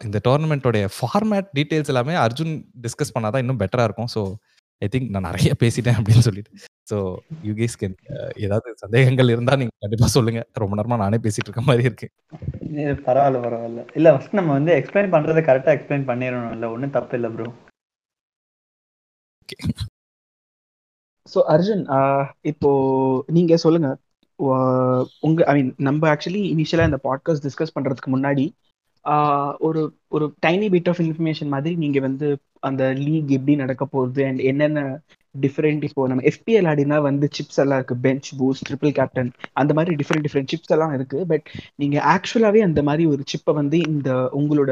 [0.05, 4.11] இந்த டோர்னமென்ட்டோடைய ஃபார்மேட் டீட்டெயில்ஸ் எல்லாமே அர்ஜுன் டிஸ்கஸ் பண்ணா தான் இன்னும் பெட்டரா இருக்கும்.
[4.15, 4.21] ஸோ
[4.81, 6.51] ஐ திங்க் நான் நெறைய பேசிட்டேன் அப்படின்னு சொல்லிட்டு.
[6.91, 6.97] ஸோ
[7.47, 7.95] யூ கெய்ஸ் கேன்
[8.45, 10.41] ஏதாவது சந்தேகங்கள் இருந்தா நீங்க கண்டிப்பா சொல்லுங்க.
[10.61, 12.07] ரொம்ப நேரமா நானே பேசிட்டு இருக்க மாரி இருக்கு.
[12.81, 13.81] இது பரவால்ல, பரவால்ல.
[13.99, 16.69] இல்ல ஃபர்ஸ்ட் நம்ம வந்து எக்ஸ்பிளைன் பண்றத கரெக்ட்டா எக்ஸ்பிளைன் பண்ணிறணும்ல.
[16.75, 17.47] ஒண்ணும் தப்பு இல்ல ப்ரோ.
[19.43, 19.57] ஓகே.
[21.33, 21.83] ஸோ அர்ஜுன்
[22.51, 22.71] இப்போ
[23.37, 23.89] நீங்க சொல்லுங்க.
[25.27, 28.45] உங்க ஐ மீன் நம்ப ஆக்சுவலி இனிஷியலா இந்த பாட்காஸ்ட் டிஸ்கஸ் பண்றதுக்கு முன்னாடி,
[29.67, 29.81] ஒரு
[30.15, 32.27] ஒரு டைனி பிட் ஆஃப் இன்ஃபர்மேஷன் மாதிரி நீங்க வந்து
[32.69, 34.81] அந்த லீக் எப்படி நடக்க போகுது அண்ட் என்னென்ன
[35.35, 37.95] டிஃப்ரெண்ட் இப்போ நம்ம எஃபிஎல் ஆடினா வந்து சிப்ஸ் எல்லாம் இருக்கு.
[38.05, 39.29] பெஞ்ச் பூஸ்ட், ட்ரிபிள் கேப்டன்
[39.61, 41.19] அந்த மாதிரி டிஃப்ரெண்ட் டிஃப்ரெண்ட் சிப்ஸ் எல்லாம் இருக்கு.
[41.31, 44.71] பட் நீங்க ஆக்சுவலாவே அந்த மாதிரி ஒரு சிப்பை வந்து இந்த உங்களோட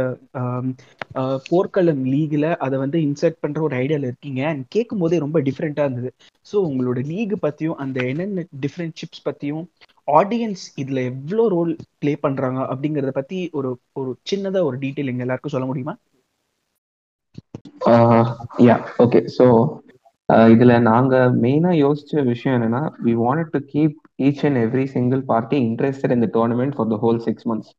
[1.50, 4.42] போர்க்களம் லீக்ல அதை வந்து இன்சர்ட் பண்ற ஒரு ஐடியால இருக்கீங்க.
[4.52, 6.12] அண்ட் கேட்கும்போதே ரொம்ப டிஃப்ரெண்டா இருந்தது.
[6.46, 9.66] ஸோ உங்களோட லீக் பத்தியும், அந்த என்னென்ன டிஃப்ரெண்ட் சிப்ஸ் பத்தியும்,
[10.14, 15.56] ஆடியன்ஸ் இதுல எவ்ளோ ரோல் பிளே பண்றாங்க அப்படிங்கறத பத்தி ஒரு ஒரு சின்னதா ஒரு டீட்டெயில் எங்க எல்லாருக்கும்
[15.56, 15.96] சொல்ல முடியுமா?
[18.66, 19.20] Yeah okay.
[19.36, 19.46] ஸோ
[20.50, 25.60] இதுல நாங்க மெயினா யோசிச்ச விஷயம் என்னன்னா, we want to keep each and every single party
[25.66, 27.72] interested இந்த tournament for the whole six months.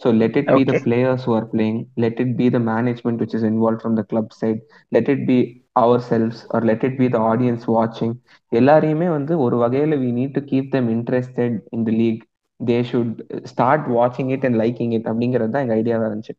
[0.00, 0.84] So let it be the okay.
[0.86, 4.26] players who are playing, let it be the management which is involved from the club
[4.32, 4.60] side,
[4.92, 5.38] let it be
[5.76, 8.12] ourselves or let it be the audience watching.
[8.52, 12.22] எல்லாரையுமே வந்து ஒரு வகையில we need to keep them interested in the league.
[12.60, 13.10] They should
[13.52, 16.34] start watching it and liking it அப்படிங்கிறது தான் எங்க ஐடியாவா இருந்துச்சு.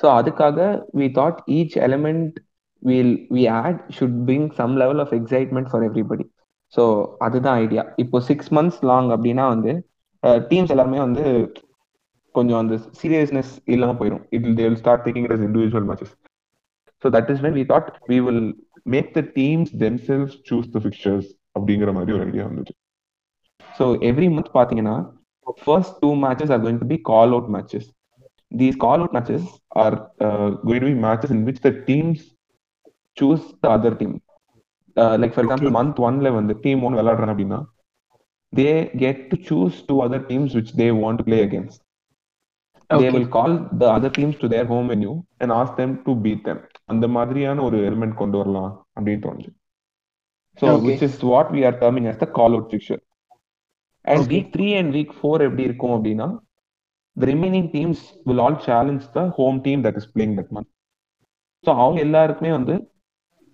[0.00, 0.58] So அதுக்காக
[1.00, 2.32] we thought each element
[2.82, 6.26] we'll we add should bring some level of excitement for everybody.
[6.76, 6.84] So
[7.26, 7.82] அதுதான் idea.
[8.02, 9.72] இப்போ six months long அப்படின்னா வந்து
[10.50, 11.24] டீம்ஸ் எல்லாருமே வந்து
[12.34, 16.14] கொஞ்சம் அந்த சீரியஸ்னஸ் இல்லாம போயிடும் it they will start taking it as individual matches
[17.04, 18.44] so that is when we thought we will
[18.86, 22.74] make the teams themselves choose the fixtures அப்படிங்கிற மாதிரி ஒரு ஐடியா வந்துச்சு.
[23.68, 24.96] ஸோ எவ்ரி மந்த் பார்த்தீங்கன்னா
[25.60, 27.88] first two matches are going to be call out matches
[28.52, 29.46] these call out matches
[29.82, 29.96] are
[30.64, 32.24] going to be matches in which the teams
[33.16, 34.14] choose the other team
[35.18, 37.60] like for example month ஒன்ல வந்து team one விளையாடுறாங்க அப்படின்னா
[38.52, 38.68] they
[39.02, 41.80] get to choose two other teams which they want to play against
[42.90, 43.10] they okay.
[43.14, 46.58] will call the other teams to their home venue and ask them to beat them
[46.92, 49.52] அந்த மாதிரியான ஒரு எலிமெண்ட் கொண்டு வரலாம் அப்படின்னு தோணுச்சு
[50.62, 50.66] so.
[50.86, 53.02] Which is what we are terming as the call out fixture
[54.04, 54.26] and.
[54.34, 56.28] Week three and week four எப்படி இருக்கும் அப்படின்னா
[57.16, 60.70] the remaining teams will all challenge the home team that is playing that month
[61.64, 62.74] so அவங்க எல்லாருக்குமே வந்து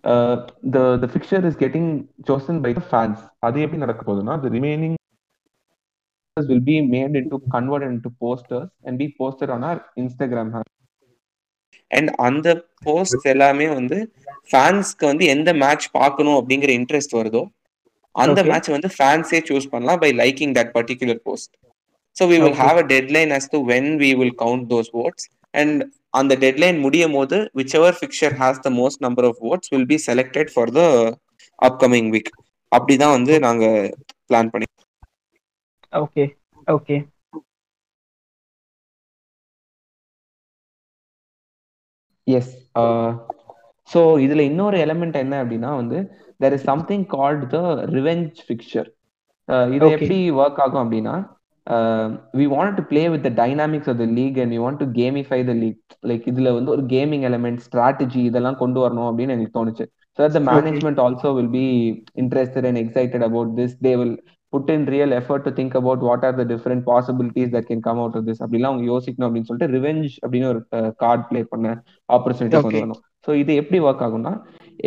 [0.05, 0.35] uh,
[0.75, 1.87] the the fixture is getting
[2.29, 4.95] chosen by the fans அது எப்படி நடக்க போகுதுன்னா the remaining
[6.37, 10.51] will be made into converted into posters and be posted on our Instagram.
[11.91, 12.49] And அந்த
[12.87, 13.97] post எல்லாமே வந்து
[14.51, 17.41] ஃபேன்ஸ்க்கு வந்து எந்த மேட்ச் பார்க்கணும் அப்படிங்கிற இன்ட்ரெஸ்ட் வருதோ
[18.15, 18.41] அந்த.
[18.51, 21.51] மேட்ச் வந்து ஃபேன்ஸே சூஸ் பண்ணலாம் by liking that particular post
[22.17, 22.57] so we will.
[22.61, 25.81] Have a deadline as to when we will count those votes and
[26.15, 27.39] அந்த டெட்லைன் முடியும் போது
[27.81, 30.83] whichever fixture has the most number of votes will be selected for the
[31.59, 32.33] upcoming week
[32.73, 33.65] அப்படிதான் வந்து நாங்க
[34.31, 34.69] plan பண்ணி
[35.93, 36.25] okay.
[36.69, 36.97] Okay.
[42.27, 42.53] Yes
[43.89, 45.99] so இதுல இன்னொரு element என்ன அப்படின்னா வந்து
[46.41, 47.59] there is something called the
[47.97, 48.89] revenge fixture
[49.69, 49.85] இது.
[49.95, 51.15] எப்படி ஒர்க் ஆகும் அப்படின்னா
[52.35, 55.41] we want to play with the dynamics of the league and we want to gamify
[55.45, 59.87] the league like இதுல வந்து ஒரு கேமிங் எலிமெண்ட் ஸ்ட்ராட்டஜி இதெல்லாம் கொண்டு வரணும் அப்படின்னு எனக்கு தோணுச்சு
[60.19, 61.67] so the management also will be
[62.23, 64.17] interested and excited about this they will
[64.53, 68.01] put in real effort to think about what are the different possibilities that can come
[68.05, 70.63] out of this அப்படிலாம் அவங்க யோசிக்கணும் அப்படின்னு சொல்லிட்டு revenge அப்படின்னு ஒரு
[71.03, 71.75] card play பண்ண
[72.09, 72.81] opportunity கொண்டு.
[72.81, 74.33] வரணும் ஸோ இது எப்படி ஒர்க் ஆகும்னா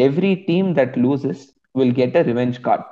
[0.08, 1.44] every team that loses
[1.76, 2.86] will get a revenge card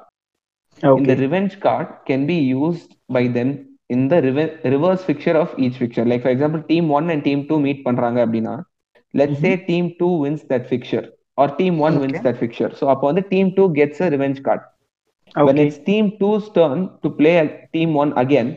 [1.00, 1.16] இந்த okay.
[1.24, 3.50] revenge card can be used by them
[3.90, 6.06] in the rever- reverse fixture of each fixture.
[6.06, 8.54] Like for example, team one and team two meet பண்றாங்க அப்படின்னா
[9.14, 11.04] let's say team two wins that fixture
[11.38, 12.24] or team one wins Okay.
[12.28, 12.72] that fixture.
[12.80, 14.40] So அப்போ வந்து team two gets a revenge
[15.35, 15.47] card.
[15.49, 15.67] When okay.
[15.67, 18.49] it's team two's turn to play a team one again,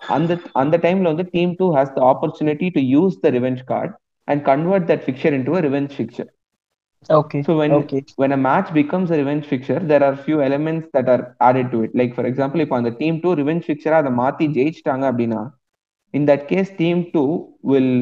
[0.00, 3.90] அந்த அந்த டைம்ல வந்து team two has the opportunity to use the revenge card
[4.28, 6.28] and convert that fixture into a revenge fixture.
[7.18, 7.38] Okay.
[7.46, 8.00] So when okay.
[8.22, 11.78] when a match becomes a revenge fixture, there are few elements that are added to
[11.86, 11.92] it.
[12.00, 15.40] Like for example, இப்போ அந்த team two revenge fixture அதை மாத்தி ஜெயிச்சிட்டாங்க அப்படின்னா
[16.14, 17.28] in that case team two
[17.72, 17.92] will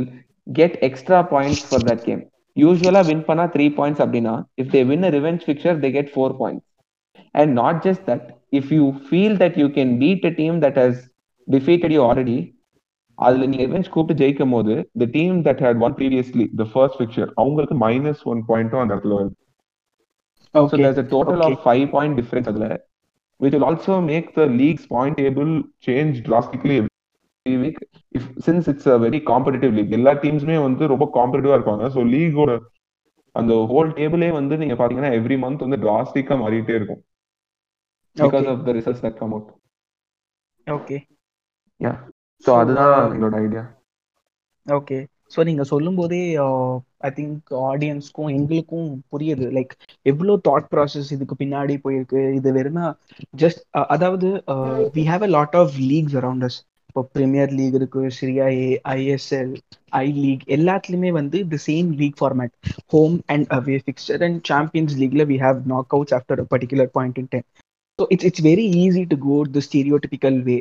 [0.46, 2.22] get extra points for that game.
[2.56, 6.64] யூஸ்வலா win பண்ணா three points அப்படின்னா if they win revenge fixture they get four points
[7.41, 8.25] and not just that
[8.59, 10.99] if you feel that you can beat a team that has
[11.47, 12.37] defeated you already
[13.19, 17.29] அதுல நீங்க revenge கூப்பிட்டு ஜெயிக்கும் போது the team that had won previously the first fixture
[17.41, 19.35] அவங்களுக்கு minus one பாயிண்ட்டும் அந்த இடத்துல வருது.
[20.55, 21.53] So okay there's a total Okay.
[21.53, 22.67] of five point difference அதுல
[23.39, 25.49] which will also make the league's point table
[25.87, 27.77] change drastically every week.
[28.17, 31.85] If since it's a very competitive league எல்லா டீம்ஸுமே வந்து ரொம்ப காம்படிட்டிவா இருப்பாங்க.
[31.95, 32.51] ஸோ லீகோட
[33.35, 37.01] அந்த ஹோல் டேபிளே வந்து நீங்க பாத்தீங்கன்னா எவ்ரி மந்த் வந்து டிராஸ்டிக்கா மாறிட்டே இருக்கும்.
[38.17, 38.47] Because.
[38.51, 39.49] Of the results that come out
[40.67, 40.97] okay
[41.81, 41.91] so
[42.45, 43.63] So, அதுதான் எங்களோட ஐடியா
[44.65, 44.97] ஓகே
[45.33, 46.19] ஸோ நீங்க சொல்லும்போதே
[47.03, 47.37] ஐ திங்க்
[47.69, 49.45] ஆடியன்ஸ்க்கும் எங்களுக்கும் புரியுது.
[49.57, 49.73] லைக்
[50.05, 52.21] எவ்வளோ தாட் ப்ராசஸ் இதுக்கு பின்னாடி போயிருக்கு?
[52.39, 52.85] இது வெறும்னா
[53.43, 53.61] ஜஸ்ட்
[53.95, 54.29] அதாவது
[54.95, 56.59] we have a lot of leagues around as
[56.95, 59.49] இப்போ ப்ரீமியர் லீக் இருக்கு Serie A ISL
[59.99, 62.53] I league எல்லாத்துலயுமே வந்து the same league format
[62.93, 67.19] home and away fixture and champions லீக்ல we have knock outs after a particular point
[67.21, 67.45] in time
[67.99, 70.57] so it's it's very easy to go the stereotypical way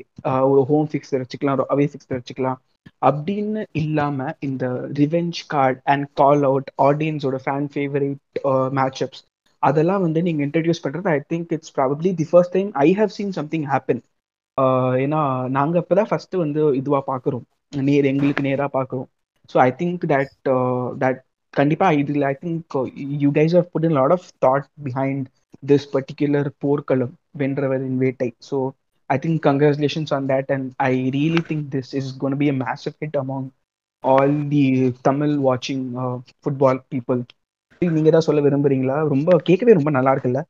[0.49, 2.59] ஒரு home fixer வச்சுக்கலாம் ஒரு அவே fixer வச்சுக்கலாம்.
[3.03, 4.65] அப்படின்னு இல்லாம இந்த
[4.99, 8.21] revenge card and call out ஆடியன்ஸோட fan favourite
[8.79, 9.23] matchups
[9.63, 13.35] அதெல்லாம் வந்து நீங்க இன்ட்ரடியூஸ் பண்றது I think it's probably the first time I have seen
[13.39, 14.03] something happen
[14.99, 17.45] ஏன்னா நாங்க இப்பதான் ஃபர்ஸ்ட் வந்து இதுவாக பாக்குறோம்.
[17.73, 19.09] நேர் எங்களுக்கு நேராக பாக்குறோம்.
[19.51, 20.33] So I think that
[21.03, 21.21] that
[21.55, 22.77] கண்டிப்பா இதில் I think
[23.23, 25.27] you guys are put lot of thought behind
[25.63, 28.29] this particular Porkalam Vendravarin Vettai.
[28.49, 28.57] So
[29.11, 32.97] I think congratulations on that and I really think this is going be a massive
[33.03, 33.49] hit among
[34.05, 34.63] all the
[35.03, 35.85] Tamil வாட்சிங்
[36.37, 37.23] football people
[37.83, 38.97] நீங்க ஏதாவது சொல்ல விரும்புறீங்களா?
[39.13, 40.41] ரொம்ப கேட்கவே ரொம்ப நல்லா இருக்குல்ல?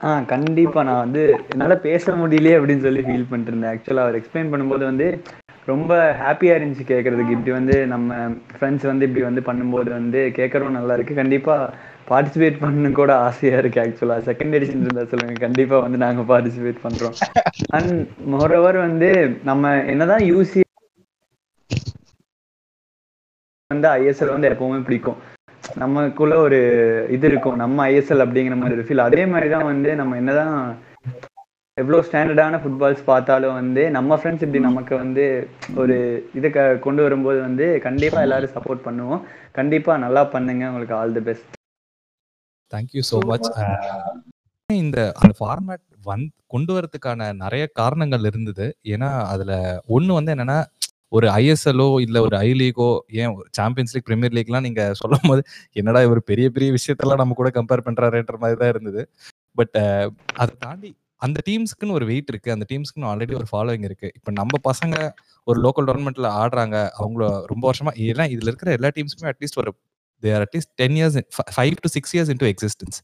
[0.00, 0.80] ஆ கண்டிப்பா.
[0.88, 5.06] நான் வந்து என்னால பேச முடியலையே அப்படின்னு சொல்லி ஃபீல் பண்ணிட்டு இருந்தேன் ஆக்சுவலா அவர் எக்ஸ்பிளைன் பண்ணும்போது வந்து
[5.70, 8.14] ரொம்ப ஹாப்பியா இருந்துச்சு கேட்கறதுக்கு இப்படி வந்து நம்ம
[8.54, 11.14] ஃப்ரெண்ட்ஸ் வந்து இப்படி வந்து பண்ணும்போது வந்து கேட்கறவும் நல்லா இருக்கு.
[11.20, 11.56] கண்டிப்பா
[12.10, 15.36] பார்ட்டிசிபேட் பண்ணு கூட ஆசையா இருக்கு ஆக்சுவலா செகண்ட் எடிஷன் இருந்தா சொல்லுங்க.
[15.46, 17.16] கண்டிப்பா வந்து நாங்க பார்ட்டிசிபேட் பண்றோம்.
[17.78, 17.94] அண்ட்
[18.34, 19.10] மோரோவர் வந்து
[19.50, 20.62] நம்ம என்னதான் யூசி
[23.70, 25.18] வந்து ஐஎஸ்எல் வந்து எப்பவுமே பிடிக்கும்.
[25.82, 26.58] நமக்குள்ள ஒரு
[27.16, 30.56] இது இருக்கும் நம்ம ஐஎஸ்எல் அப்படிங்கிற மாதிரி ஒரு ஃபீல் அதே மாதிரி தான் வந்து நம்ம என்னதான்
[31.76, 35.24] எவ்வளோ ஸ்டாண்டர்டான ஃபுட்பால்ஸ் பார்த்தாலும் வந்து நம்ம ஃப்ரெண்ட்ஸ் இப்படி நமக்கு வந்து
[35.82, 35.96] ஒரு
[36.38, 39.22] இதை க கொண்டு வரும்போது வந்து கண்டிப்பாக எல்லாரும் சப்போர்ட் பண்ணுவோம்.
[39.58, 40.64] கண்டிப்பாக நல்லா பண்ணுங்க.
[40.70, 41.48] உங்களுக்கு all the best
[42.72, 43.48] thank you so much
[44.68, 48.66] இந்த அந்த ஃபார்மேட் வந் கொண்டு வரதுக்கான நிறைய காரணங்கள் இருந்தது.
[48.94, 49.52] ஏன்னா அதுல
[49.96, 50.58] ஒண்ணு வந்து என்னன்னா
[51.12, 52.88] ஒரு ஐஎஸ்எல்லோ இல்ல ஒரு ஐ லீகோ
[53.20, 55.42] ஏன் சாம்பியன்ஸ் லீக் பிரீமியர் லீக்லாம் நீங்க சொல்லும் போது
[55.72, 59.02] என்னடா இவர் பெரிய பெரிய விஷயத்தெல்லாம் நம்ம கூட கம்பேர் பண்றாருன்ற மாதிரி தான் இருந்தது
[59.54, 59.76] பட்
[60.34, 62.52] அதை தாண்டி அந்த டீம்ஸ்க்குன்னு ஒரு வெயிட் இருக்கு.
[62.52, 64.08] அந்த டீம்ஸ்க்குன்னு ஆல்ரெடி ஒரு ஃபாலோவிங் இருக்கு.
[64.16, 64.94] இப்போ நம்ம பசங்க
[65.46, 69.72] ஒரு லோக்கல் டோர்னமெண்ட்ல ஆடுறாங்க அவங்கள ரொம்ப வருஷமா ஏன்னா இதுல இருக்கிற எல்லா டீம்ஸுமே அட்லீஸ்ட் ஒரு
[70.22, 71.18] their at least ten years
[71.56, 72.98] five to six years into existence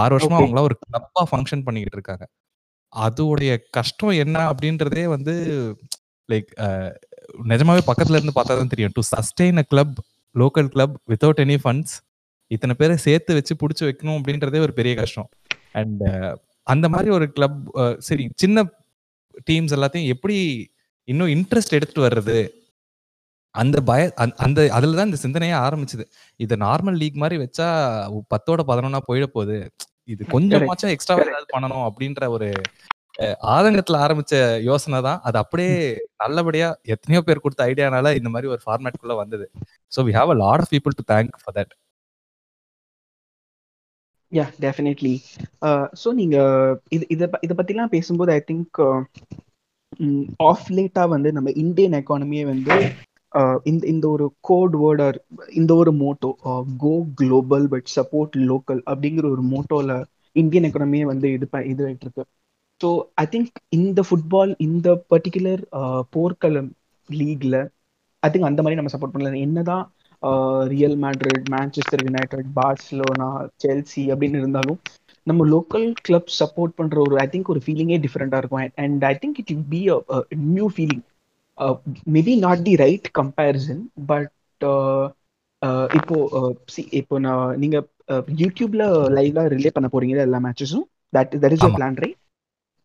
[0.00, 0.42] ஆறு வருஷமா Okay.
[0.42, 2.24] அவங்களாம் ஒரு கிளப்பா ஃபங்க்ஷன் பண்ணிக்கிட்டு இருக்காங்க.
[2.92, 5.34] அதோடைய கஷ்டம் என்ன அப்படின்றதே வந்து
[6.28, 6.50] லைக்
[7.48, 8.90] நிஜமாவே பக்கத்துல இருந்து பார்த்தா தான் தெரியும்.
[8.94, 11.94] To sustain a club local club without any funds
[12.46, 15.28] இத்தனை பேரை சேர்த்து வச்சு பிடிச்சி வைக்கணும் அப்படின்றதே ஒரு பெரிய கஷ்டம்.
[15.72, 16.02] அண்ட்
[16.62, 17.56] அந்த மாதிரி ஒரு கிளப்
[17.98, 18.64] சரி சின்ன
[19.50, 20.36] டீம்ஸ் எல்லாத்தையும் எப்படி
[21.08, 22.48] இன்னும் இன்ட்ரெஸ்ட் எடுத்துட்டு வர்றது?
[23.50, 26.04] அந்த பய அந்த- அதுல தான் இந்த சிந்தனையே ஆரம்பிச்சது.
[26.36, 27.66] இது நார்மல் லீக் மாதிரி வச்சா
[28.34, 29.58] பத்தோட பதினொன்னா போயிட போகுது.
[30.04, 32.48] இது கொஞ்சமாச்சும் எக்ஸ்ட்ரா ஏதாவது பண்ணணும் அப்படின்ற ஒரு
[33.54, 34.34] ஆதங்கத்துல ஆரம்பிச்ச
[34.68, 35.20] யோசனை தான்.
[35.28, 35.74] அது அப்படியே
[36.22, 39.46] நல்லபடியா எத்தனையோ பேர் கொடுத்த ஐடியானால இந்த மாதிரி ஒரு ஃபார்மேட் குள்ள வந்தது.
[39.92, 41.74] So we have a lot of people to thank for that
[44.32, 45.14] yeah definitely
[46.02, 46.36] so நீங்க
[46.92, 48.80] இது இதை இதை பத்திலாம் பேசும்போது ஐ திங்க்
[50.48, 52.76] ஆஃப் லேட்டா வந்து நம்ம இந்தியன் எக்கானமியே வந்து
[53.64, 55.18] இந்த இந்த ஒரு கோட் வேர்ட்
[55.52, 56.30] இந்த ஒரு motto
[56.82, 59.94] go global but support local அப்படிங்கிற ஒரு மோட்டோல
[60.36, 62.24] இந்தியன் எக்கானமியே வந்து இது இது ஆயிட்டு இருக்கு
[62.80, 65.62] ஸோ ஐ திங்க் இந்த ஃபுட்பால் இந்த பர்டிகுலர்
[66.14, 66.70] போர்க்களம்
[67.08, 67.56] லீக்ல
[68.22, 69.84] ஐ திங்க் அந்த மாதிரி நம்ம சப்போர்ட் பண்ணல என்னதான்
[70.72, 73.30] Real Madrid Manchester United Barcelona
[73.62, 74.78] Chelsea அப்படின்னு இருந்தாலும்
[75.26, 79.38] நம்ம லோக்கல் கிளப் சப்போர்ட் பண்ற ஒரு ஐ திங்க் ஒரு ஃபீலிங்கே டிஃப்ரெண்டா இருக்கும் and I think
[79.42, 80.18] it will be a
[80.50, 81.04] new feeling
[82.14, 84.30] maybe not the right comparison but
[85.98, 87.76] இப்போ uh, see, இப்போ நான் நீங்க
[88.40, 88.82] யூடியூப்ல
[89.16, 91.64] லைவ்ல ரிலே பண்ண போறீங்க எல்லா மேட்சஸும் that that is.
[91.76, 92.18] Plan right.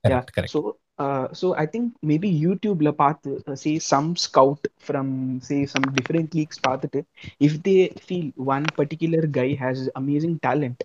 [0.04, 0.60] Correct correct So,
[1.00, 5.08] uh, so I think maybe YouTube la பார்த்து uh, say some scout from
[5.42, 7.00] say some different leagues பார்த்துட்டு
[7.48, 10.80] if they feel one particular guy has amazing talent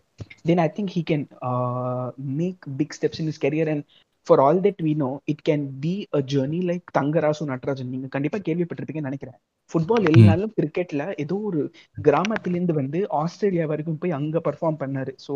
[0.49, 2.09] then I think he can uh,
[2.41, 3.69] make big steps in his career.
[3.69, 3.85] And
[4.27, 8.39] for all that we know it can be a journey like Thangarasu Natarajan நீங்க கண்டிப்பா
[8.47, 9.37] கேள்விப்பட்டிருப்பீங்கன்னு நினைக்கிறேன்.
[9.71, 11.63] Football இல்லைனாலும் கிரிக்கெட்ல ஏதோ ஒரு
[12.09, 15.13] கிராமத்திலேருந்து வந்து Australia வரைக்கும் போய் அங்க பர்ஃபார்ம் பண்ணாரு.
[15.27, 15.35] ஸோ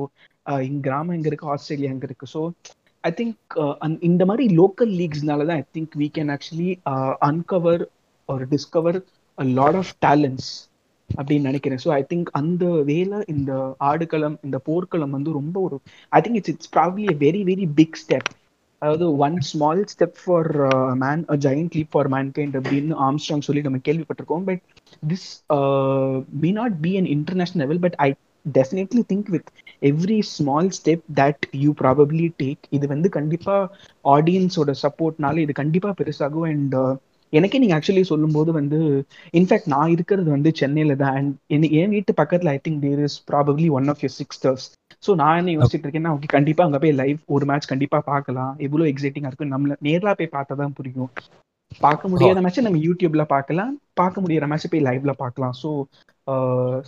[0.68, 2.28] இங்க கிராமம் எங்க இருக்கு ஆஸ்திரேலியா எங்க இருக்கு.
[2.34, 2.42] ஸோ
[3.04, 3.56] ஐ திங்க்
[4.08, 6.70] இந்த மாதிரி லோக்கல் லீக்ஸ்னால தான் I think we can actually
[7.28, 7.82] uncover
[8.28, 8.98] ஒரு discover
[9.38, 10.50] a lot of talents
[11.10, 11.80] அப்படின்னு நினைக்கிறேன்.
[11.84, 13.52] ஸோ ஐ திங்க் அந்த வேலை இந்த
[13.88, 15.76] ஆடுகளம் இந்த போர்க்களம் வந்து ரொம்ப ஒரு
[16.12, 18.28] I think it's it's probably a very very big step
[18.82, 20.48] அதாவது one small step for
[21.00, 24.44] man a giant leap for mankind அப்படின்னு ஆம்ஸ்ட்ராங் சொல்லி நம்ம கேள்விப்பட்டிருக்கோம்.
[24.48, 24.62] But
[25.04, 25.26] this
[26.38, 28.08] may not be an international level but I
[28.54, 29.50] definitely think with
[29.82, 33.56] every small step that you probably take இது வந்து கண்டிப்பா
[34.14, 36.48] ஆடியன்ஸோட சப்போர்ட்னால இது கண்டிப்பா பெருசாகும்.
[36.52, 36.94] அண்ட் uh,
[37.32, 38.78] எனக்கே நீங்க ஆக்சுவலி சொல்லும்போது வந்து
[39.34, 41.16] இன்ஃபேக்ட் நான் இருக்கிறது வந்து சென்னையில தான்.
[41.50, 44.66] அண்ட் என் வீட்டு பக்கத்துல I think there is probably one of your sixers
[45.02, 48.54] so நான் என்ன யோசிச்சுட்டு இருக்கேன்னா ஓகே கண்டிப்பா அங்க போய் லைவ் ஒரு மேட்ச் கண்டிப்பா பார்க்கலாம்.
[48.66, 51.10] எவ்வளவு எக்ஸைட்டிங்கா இருக்கும் நம்மள நேர்லா போய் பார்த்தா தான் புரியும்.
[51.80, 55.54] பார்க்க முடியாத மேட்ச் நம்ம யூடியூப்ல பார்க்கலாம் பார்க்க முடியாத மேட்ச் போய் லைவ்ல பார்க்கலாம்.
[55.62, 55.70] ஸோ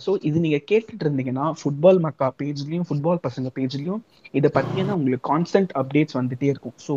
[0.03, 4.01] ஸோ இது நீங்க கேட்டுட்டு இருந்தீங்கன்னா ஃபுட்பால் மக்கா பேஜ்லயும் ஃபுட்பால் பசங்க பேஜ்லயும்
[4.33, 6.77] இதை பத்தியான உங்களுக்கு கான்ஸ்டன்ட் அப்டேட்ஸ் வந்துட்டே இருக்கும்.
[6.87, 6.95] ஸோ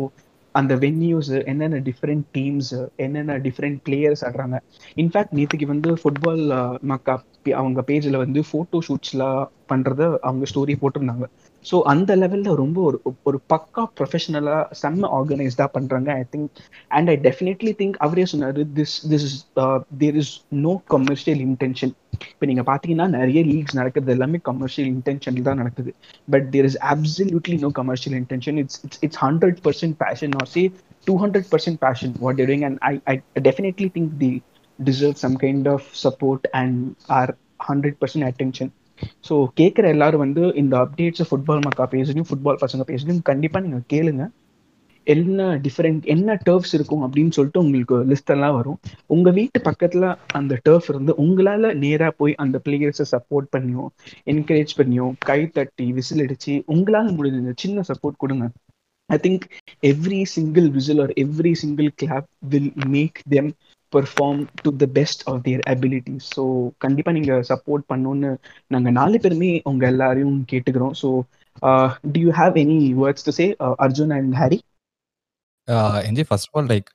[0.55, 4.57] அந்த வென்யூஸ் என்னென்ன டிஃப்ரெண்ட் டீம்ஸ் என்னென்ன டிஃப்ரெண்ட் பிளேயர்ஸ் ஆடுறாங்க.
[4.97, 6.43] இன்ஃபேக்ட் நேற்றுக்கு வந்து ஃபுட்பால்
[6.91, 7.15] மக்கா
[7.55, 11.25] அவங்க பேஜில் வந்து ஃபோட்டோ ஷூட்ஸ்லாம் பண்ணுறத அவங்க ஸ்டோரி போட்டிருந்தாங்க.
[11.65, 16.49] ஸோ அந்த லெவலில் ரொம்ப ஒரு ஒரு பக்கா ப்ரொஃபஷனலாக செம்ம ஆர்கனைஸ்டாக பண்ணுறாங்க I think
[16.91, 19.37] and I definitely think அவரே சொன்னார் this this is
[19.97, 20.33] there is
[20.65, 21.93] no commercial intention
[22.25, 25.91] இப்போ நீங்கள் பார்த்தீங்கன்னா நிறைய லீக்ஸ் நடக்கிறது எல்லாமே கமர்ஷியல் இன்டென்ஷன் தான் நடக்குது.
[26.27, 30.63] But there is absolutely no commercial intention it's it's it's hundred percent passion or say
[31.07, 33.15] two hundred percent passion what doing and I I
[33.47, 34.31] definitely think they
[34.79, 36.79] deserve some kind of support and
[37.19, 37.33] or
[37.69, 38.71] hundred percent attention
[39.27, 44.25] so கேட்குற எல்லாரும் வந்து இந்த updates football மக்கா பேஜ்லையும் football பசங்க பேஜ்லையும் கண்டிப்பாக நீங்கள் கேளுங்க.
[45.07, 48.77] என்ன டிஃப்ரெண்ட் என்ன டர்ஃப்ஸ் இருக்கும் அப்படின்னு சொல்லிட்டு உங்களுக்கு லிஸ்ட் எல்லாம் வரும்.
[49.15, 53.89] உங்க வீட்டு பக்கத்துல அந்த டர்ஃப் இருந்து உங்களால நேரா போய் அந்த பிளேயர்ஸை சப்போர்ட் பண்ணியும்
[54.33, 58.47] என்கரேஜ் பண்ணியும் கை தட்டி விசில் அடிச்சு உங்களால முடிஞ்ச சின்ன சப்போர்ட் கொடுங்க.
[59.09, 59.45] I think
[59.83, 63.51] every single whistle or every single clap will make them
[63.93, 66.43] perform to the best of their ability so
[66.77, 68.31] கண்டிப்பாக நீங்கள் சப்போர்ட் பண்ணணும்னு
[68.67, 70.95] நாங்கள் நாலு பேருமே உங்க எல்லாரையும் கேட்டுக்கிறோம்.
[71.01, 71.09] So
[72.13, 73.47] do you have any words to say
[73.85, 74.59] Arjun and Harry
[76.07, 76.89] NG first of all like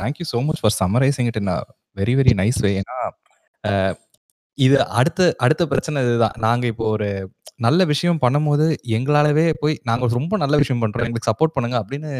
[0.00, 2.98] thank you so much for summarizing it in summarizing very very nice way ஏன்னா,
[3.64, 3.92] uh,
[4.58, 6.36] இது அடுத்த அடுத்த பிரச்சனை இதுதான்.
[6.38, 7.08] நாங்கள் இப்போ ஒரு
[7.56, 12.10] நல்ல விஷயம் பண்ணும்போது, எங்களாலவே போய் நாங்கள் ரொம்ப நல்ல விஷயம் பண்ணுறோம் எங்களுக்கு சப்போர்ட் பண்ணுங்க அப்படின்னு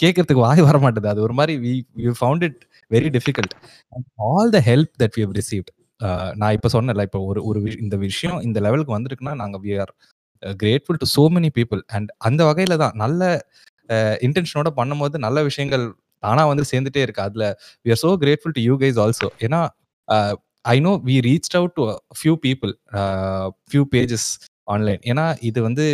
[0.00, 1.08] கேட்கறதுக்கு வாய் வர மாட்டேது.
[1.12, 1.72] அது ஒரு மாதிரி we
[2.04, 2.60] you found it
[2.94, 3.54] very difficult.
[4.30, 5.70] All the help that we have received.
[6.40, 9.92] நான் இப்போ சொன்னேன்ல, இப்போ ஒரு ஒரு வி இந்த விஷயம் இந்த லெவலுக்கு வந்திருக்குன்னா, நாங்கள் we are
[10.62, 13.22] grateful to so many people and அந்த வகையில் தான் நல்ல
[13.94, 15.84] uh, இன்டென்ஷனோட பண்ணும்போது நல்ல விஷயங்கள்
[16.22, 17.22] தானா வந்து சேர்ந்துட்டே இருக்கு.
[17.28, 17.44] அதுல
[17.84, 19.28] we are so grateful to you guys also.
[19.46, 19.60] ஏன்னா,
[20.74, 21.84] I know we reach out to
[22.18, 22.72] few people
[23.70, 24.28] few pages
[24.74, 25.00] online.
[25.10, 25.86] ஏன்னா, இது வந்து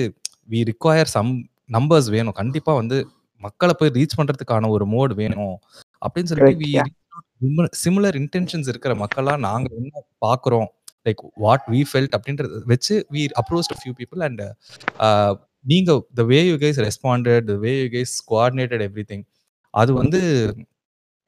[0.55, 1.31] வி ரிக்வயர் சம்
[1.77, 2.37] நம்பர்ஸ் வேணும்.
[2.41, 2.99] கண்டிப்பாக வந்து
[3.43, 5.57] மக்களை போய் ரீச் பண்ணுறதுக்கான ஒரு மோட் வேணும்.
[6.05, 7.79] அப்படின்னு சொல்லிட்டு கரெக்ட்.
[7.85, 10.69] சிமிலர் இன்டென்ஷன்ஸ் இருக்கிற மக்களா நாங்க என்ன பார்க்குறோம்,
[11.07, 14.43] லைக் வாட் வி ஃபெல்ட் அப்படின்றத வச்சு we approached few people and
[15.73, 19.25] நீங்க the way you guys responded, way you guys coordinated everything.
[19.75, 20.21] அது வந்து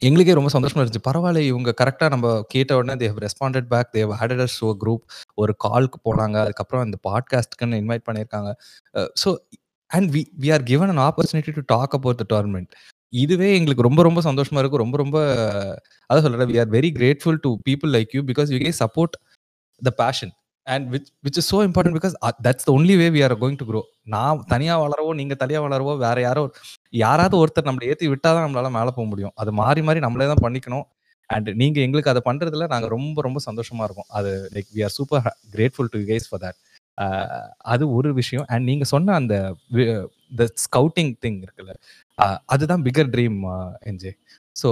[0.03, 1.07] எங்களுக்கே ரொம்ப சந்தோஷமா இருந்துச்சு.
[1.07, 3.89] பரவாயில்ல இவங்க கரெக்ட்டா நம்ம கேட்ட உடனே they have responded back.
[3.95, 5.03] They have added us a group.
[5.43, 6.37] ஒரு கால்க்கு போனாங்க.
[6.45, 8.51] அதுக்கப்புறம் இந்த பாட்காஸ்ட்க்குன்னு இன்வைட் பண்ணியிருக்காங்க.
[9.23, 9.31] So
[9.91, 12.71] and we we are given an opportunity to talk about the tournament.
[13.13, 15.19] இதுவே எங்களுக்கு ரொம்ப ரொம்ப சந்தோஷமா இருக்கும் ரொம்ப ரொம்ப
[16.11, 16.51] அதான் சொல்றேன்.
[16.53, 19.15] We are very grateful to people like you because you K support
[19.83, 20.33] the passion.
[20.67, 22.15] And which which is so important because
[22.47, 23.83] that's the only way we are going to grow.
[24.15, 26.43] நான் தனியாக வளரவோ, நீங்கள் தனியாக வளரவோ, வேற யாரோ
[27.05, 29.35] யாராவது ஒருத்தர் நம்மளை ஏற்றி விட்டால் தான் நம்மளால மேலே போக முடியும்.
[29.43, 30.87] அது மாறி மாறி நம்மளே தான் பண்ணிக்கணும்.
[31.31, 35.27] அண்ட் நீங்கள் எங்களுக்கு அதை பண்ணுறதுல நாங்கள் ரொம்ப ரொம்ப சந்தோஷமா இருக்கும் அது like we are super
[35.55, 36.59] grateful to you guys for that.
[37.73, 38.47] அது ஒரு விஷயம்.
[38.53, 39.35] அண்ட் நீங்கள் சொன்ன அந்த
[40.41, 41.75] த ஸ்கவுட்டிங் திங் இருக்குல்ல,
[42.55, 43.39] அதுதான் பிகர் ட்ரீம்
[43.91, 44.13] என்ஜே.
[44.63, 44.71] ஸோ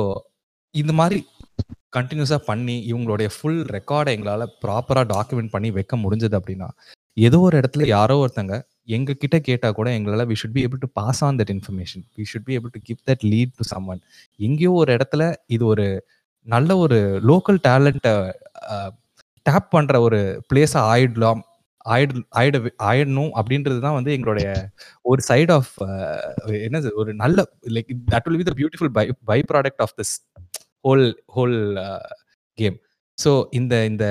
[0.75, 1.19] இந்த மாதிரி
[1.97, 6.69] கண்டினியூஸாக பண்ணி இவங்களுடைய ஃபுல் ரெக்கார்டை எங்களால் ப்ராப்பராக டாக்குமெண்ட் பண்ணி வைக்க முடிஞ்சது அப்படின்னா,
[7.27, 8.55] ஏதோ ஒரு இடத்துல யாரோ ஒருத்தங்க
[8.97, 12.05] எங்கள் கிட்டே கேட்டால் கூட எங்களால் we should be able to pass on that information.
[12.19, 14.03] We should be able to give that lead to someone.
[14.39, 15.23] எங்கேயோ ஒரு இடத்துல
[15.57, 15.87] இது ஒரு
[16.47, 16.99] நல்ல ஒரு
[17.31, 18.15] லோக்கல் டேலண்ட்டை
[19.47, 21.41] டேப் பண்ணுற ஒரு பிளேஸாக ஆயிடலாம்.
[21.87, 22.57] ஆயிடு ஆயிட
[22.89, 24.49] ஆயிடணும் அப்படின்றது தான் வந்து எங்களுடைய
[25.05, 27.39] ஒரு சைட் ஆஃப் என்ன என்னது ஒரு நல்ல
[27.77, 30.15] like that will be the beautiful by by product of this
[30.87, 31.57] whole whole
[32.59, 32.77] game.
[33.19, 34.07] So இந்த இந்த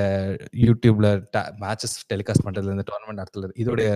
[0.66, 3.90] யூடியூப்ல ட மேட்சஸ் டெலிகாஸ்ட் பண்றதுல, இந்த டோர்னமெண்ட் நடத்துறது இதோடைய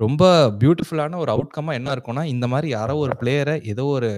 [0.00, 0.24] ரொம்ப
[0.62, 4.10] பியூட்டிஃபுல்லான ஒரு அவுட்கம்மா என்ன இருக்கும்னா, இந்த மாதிரி யாரோ ஒரு பிளேயரை ஏதோ ஒரு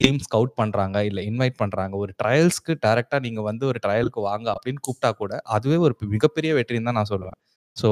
[0.00, 1.94] டீம் ஸ்கவுட் பண்றாங்க, இல்ல இன்வைட் பண்றாங்க.
[2.04, 6.88] ஒரு ட்ரையல்ஸ்க்கு டேரெக்டாக நீங்க வந்து ஒரு ட்ரையலுக்கு வாங்க அப்படின்னு கூப்பிட்டா கூட, அதுவே ஒரு மிகப்பெரிய வெற்றின்னு
[6.90, 7.38] தான் நான் சொல்லுவேன்.
[7.76, 7.88] ஸோ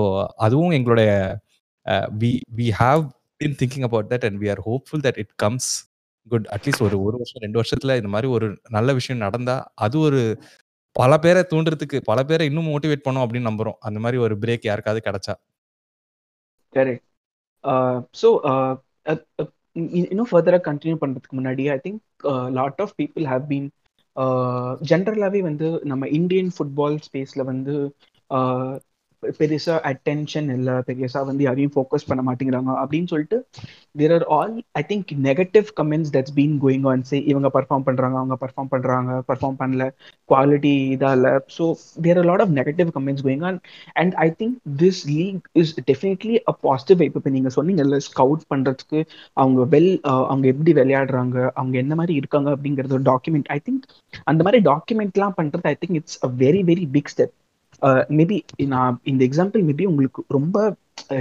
[0.46, 1.10] அதுவும் எங்களுடைய
[2.22, 3.02] we we have
[3.40, 5.70] been thinking about that and we are hopeful that it comes
[6.26, 6.46] good.
[6.56, 10.20] At least ஒரு ஒரு வருஷம், ரெண்டு வருஷத்துல இந்த மாதிரி ஒரு நல்ல விஷயம் நடந்தா, அது ஒரு
[10.96, 13.78] பல பேரை தூண்டுறதுக்கு, பல பேரை இன்னும் மோட்டிவேட் பண்ணும் அப்படின்னு நம்புறோம்.
[13.86, 15.34] அந்த மாதிரி ஒரு பிரேக் யாருக்காவது கிடைச்சா.
[16.72, 16.94] சரி
[18.20, 18.28] ஸோ
[20.08, 22.02] இன்னும் ஃபர்தரா கண்டினியூ பண்றதுக்கு முன்னாடி I think
[22.58, 23.68] lot of people have been
[24.90, 27.74] ஜென்ரலாகவே வந்து நம்ம இந்தியன் ஃபுட்பால் ஸ்பேஸ்ல வந்து
[29.38, 33.38] பெருசா அட்டென்ஷன் இல்லை பெருசா வந்து யாரையும் ஃபோக்கஸ் பண்ண மாட்டேங்கிறாங்க அப்படின்னு சொல்லிட்டு
[33.94, 38.16] there are all I think negative comments that's been going on say இவங்க பர்ஃபார்ம் பண்றாங்க
[38.20, 39.84] அவங்க பர்ஃபார்ம் பண்றாங்க பர்ஃபார்ம் பண்ணல
[40.28, 41.28] குவாலிட்டி இதா இல்ல.
[41.56, 41.64] So
[42.04, 43.58] there are lot of negative comments going on
[43.96, 49.00] and I think this league is definitely a positive vibe இப்போ நீங்க சொன்னீங்கல்ல ஸ்கவுட் பண்றதுக்கு
[49.36, 49.90] அவங்க வெல்
[50.22, 53.86] அவங்க எப்படி விளையாடுறாங்க அவங்க என்ன மாதிரி இருக்காங்க அப்படிங்கிறது ஒரு டாக்குமெண்ட் ஐ திங்க்
[54.26, 57.34] அந்த மாதிரி டாக்குமெண்ட்லாம் பண்றது I think it's a very very big step
[58.18, 60.56] maybe நான் இந்த எக்ஸாம்பிள் மேபி உங்களுக்கு ரொம்ப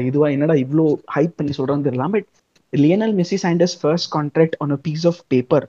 [0.08, 2.28] இதுவா என்னடா இவ்வளோ ஹைப் பண்ணி சொல்கிறேன்னு தெரியலாம் but
[2.73, 5.65] Lionel Messi signed his first contract on a piece of paper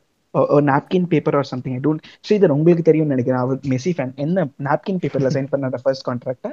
[0.68, 3.42] napkin paper or something I don't Sridhar உங்களுக்கு தெரியும்னு நினைக்கிறேன்.
[3.44, 6.50] அவர் மெஸ்ஸி ஃபேன் என்ன நாப்கின் பேப்பர்ல சைன் பண்ண ஃபர்ஸ்ட் கான்ட்ராக்டை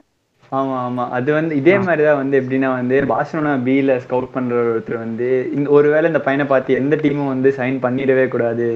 [0.51, 1.03] ஆமா ஆமா.
[1.17, 5.67] அது வந்து இதே மாதிரி தான் வந்து எப்படின்னா வந்து பார்சலோனா பியில் ஸ்கவுட் பண்ற ஒருத்தர் வந்து இந்த
[5.77, 8.67] ஒருவேளை இந்த பையனை பார்த்து எந்த டீமும் வந்து சைன் பண்ணிடவே கூடாது.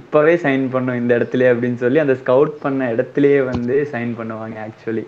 [0.00, 5.04] இப்பவே சைன் பண்ணும் இந்த இடத்துல அப்படின்னு சொல்லி அந்த ஸ்கவுட் பண்ண இடத்துலயே வந்து சைன் பண்ணுவாங்க ஆக்சுவலி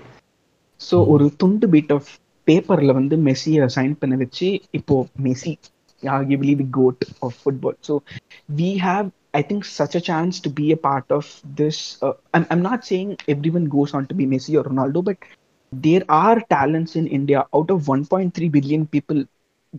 [0.81, 2.11] ஸோ ஒரு துண்டு பிட் ஆஃப்
[2.49, 4.49] பேப்பர்ல வந்து மெஸ்ஸியை சைன் பண்ண வச்சு
[4.81, 4.97] இப்போ
[5.27, 5.55] Messi
[6.03, 7.75] arguably the goat of football.
[7.81, 8.03] So
[8.51, 12.03] we have, I think, such a chance to be a part of this.
[12.03, 15.17] Uh, I'm, I'm not saying everyone goes on to be Messi or Ronaldo, but
[15.73, 19.25] there are talents in India out of 1.3 billion people.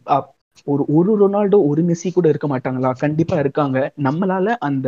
[0.05, 0.23] Uh,
[0.67, 2.91] ஒரு ஒரு Ronaldo ஒரு Messi கூட இருக்க மாட்டாங்களா?
[3.03, 3.77] கண்டிப்பா இருக்காங்க.
[4.07, 4.87] நம்மளால அந்த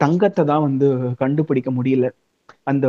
[0.00, 0.88] தங்கத்தை தான் வந்து
[1.22, 2.08] கண்டுபிடிக்க முடியல.
[2.66, 2.86] அந்த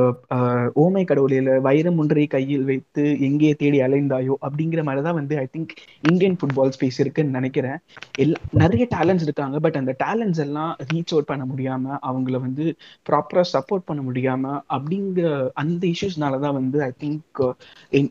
[0.81, 5.73] ஓமை கடவுளில வைரம் ஒன்றை கையில் வைத்து எங்கே தேடி அலைந்தாயோ அப்படிங்கிற மாதிரி தான் வந்து I think
[6.03, 7.77] Indian football space இருக்குன்னு நினைக்கிறேன்.
[8.17, 12.65] எல்லா நிறைய டேலண்ட்ஸ் இருக்காங்க பட் அந்த டேலண்ட்ஸ் எல்லாம் ரீச் அவுட் பண்ண முடியாம அவங்கள வந்து
[13.05, 14.43] ப்ராப்பரா சப்போர்ட் பண்ண முடியாம
[14.75, 15.27] அப்படிங்கிற
[15.63, 17.41] அந்த இஷ்யூஸ்னாலதான் வந்து I think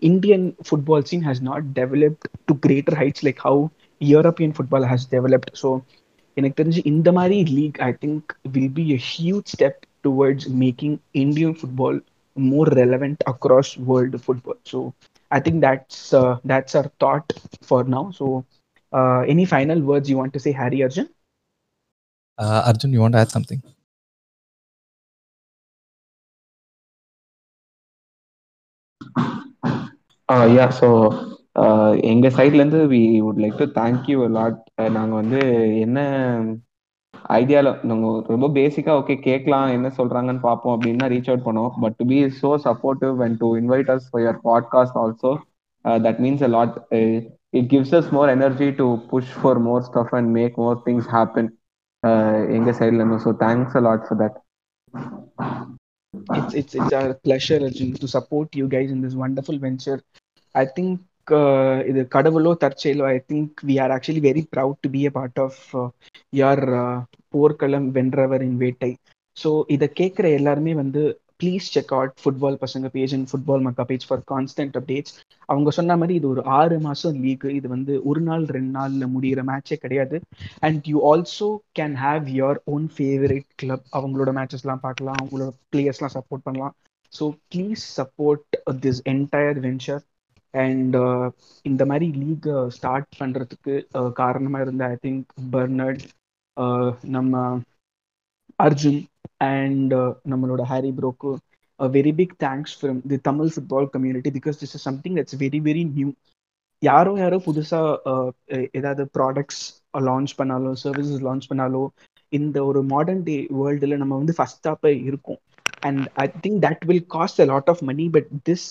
[0.08, 3.62] Indian football scene has not developed to greater heights like how
[4.12, 5.70] European football has developed so
[6.36, 11.54] எனக்கு தெரிஞ்சு இந்த மாதிரி league I think will be a huge step towards making Indian
[11.54, 11.94] football
[12.36, 14.56] more relevant across world football.
[14.64, 14.78] So
[15.30, 18.10] I think that's uh, that's our thought for now.
[18.10, 18.44] So
[18.92, 21.08] uh, any final words you want to say, Harry Arjun?
[22.38, 23.62] Uh, Arjun, you want to add something?
[30.28, 31.33] Uh, yeah, so uh,
[32.12, 34.60] எங்க சைட்ல இருந்து we would like to thank you lot
[34.96, 35.40] நாங்க வந்து
[35.84, 35.98] என்ன
[37.36, 41.70] ஐடியால நாங்க ரொம்ப பேசிக்கா ஓகே கேட்கலாம் என்ன சொல்றாங்கன்னு பார்ப்போம் அப்படின்னா ரீச் அவுட் பண்ணோம்.
[41.82, 45.32] But to be so supportive and to invite us for your podcast also
[46.06, 46.74] that means a lot
[47.60, 51.50] it gives us more energy to push for more stuff and make more things happen
[52.58, 53.22] எங்க சைட்ல இருந்து.
[53.26, 54.38] So thanks a lot for that
[56.34, 59.96] It's it's it's our pleasure Arjun, to support you guys in this wonderful venture.
[60.54, 60.90] I think
[61.90, 65.60] இது கடவுளோ தற்செயலோ I think we are actually very proud to be a part of
[66.32, 66.62] யார்
[67.34, 68.92] போர்க்களம் வென்றவர் இன் வேட்டை.
[69.36, 71.02] So இதை கேட்குற எல்லாருமே வந்து
[71.40, 75.14] ப்ளீஸ் செக் அவுட் ஃபுட்பால் பசங்க page and football Mecca page for constant updates
[75.48, 79.42] அவங்க சொன்ன மாதிரி இது ஒரு ஆறு மாதம் லீக் இது வந்து ஒரு நாள் ரெண்டு நாளில் முடிகிற
[79.50, 80.16] மேட்சே கிடையாது.
[80.62, 85.20] And you also can have your own favourite club அவங்களோட மேட்சஸ்லாம் பார்க்கலாம்.
[85.20, 86.74] அவங்களோட பிளேயர்ஸ்லாம் சப்போர்ட் பண்ணலாம்.
[87.12, 88.46] So please support
[88.82, 90.02] this entire venture
[90.54, 90.96] and
[91.64, 93.74] இந்த மாதிரி லீக் ஸ்டார்ட் பண்ணுறதுக்கு
[94.14, 96.04] காரணமாக இருந்த ஐ திங்க் பர்னர்ட்
[97.10, 97.34] நம்ம
[98.58, 99.00] அர்ஜுன்
[99.48, 99.94] அண்ட்
[100.32, 101.30] நம்மளோட Harry ப்ரோக்கு
[101.80, 105.84] very big thanks from the Tamil football community because this is something that's very very
[105.92, 106.08] new
[106.82, 108.14] யாரோ யாரோ புதுசாக
[108.78, 109.62] ஏதாவது ப்ராடக்ட்ஸ்
[110.06, 111.82] லான்ச் பண்ணாலோ சர்வீசஸ் லான்ச் பண்ணாலோ
[112.32, 115.40] இந்த ஒரு மாடர்ன் டே வேர்ல்டில் நம்ம வந்து ஃபஸ்ட்டாக போய் இருக்கோம்.
[115.82, 118.66] And I think that will cost a lot of money but this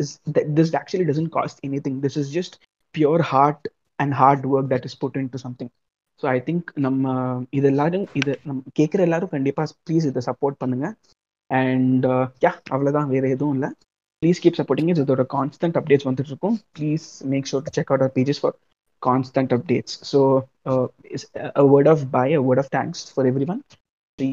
[0.00, 2.00] is that this actually doesn't cost anything.
[2.00, 2.52] This is just
[2.94, 3.62] pure heart
[3.98, 5.70] and hard work that is put into something.
[6.20, 7.04] So I think நம்ம
[7.56, 10.86] இது எல்லாரும் இது நம்ம கேட்குற எல்லாரும் கண்டிப்பாக please இதை support பண்ணுங்க.
[11.50, 12.06] அண்ட்
[12.44, 13.68] யா அவ்வளோதான் வேற எதுவும் இல்லை.
[14.22, 16.56] ப்ளீஸ் கீப் சப்போர்ட்டிங் இஸ் இதோட கான்ஸ்டன்ட் அப்டேட்ஸ் வந்துட்டு இருக்கும்.
[16.76, 18.56] Please make sure to check out our pages for
[19.02, 20.20] constant updates so
[21.60, 23.62] a word of bye a word of thanks for everyone
[24.18, 24.30] Shri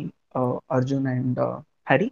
[0.78, 1.42] Arjun and
[1.92, 2.10] Hari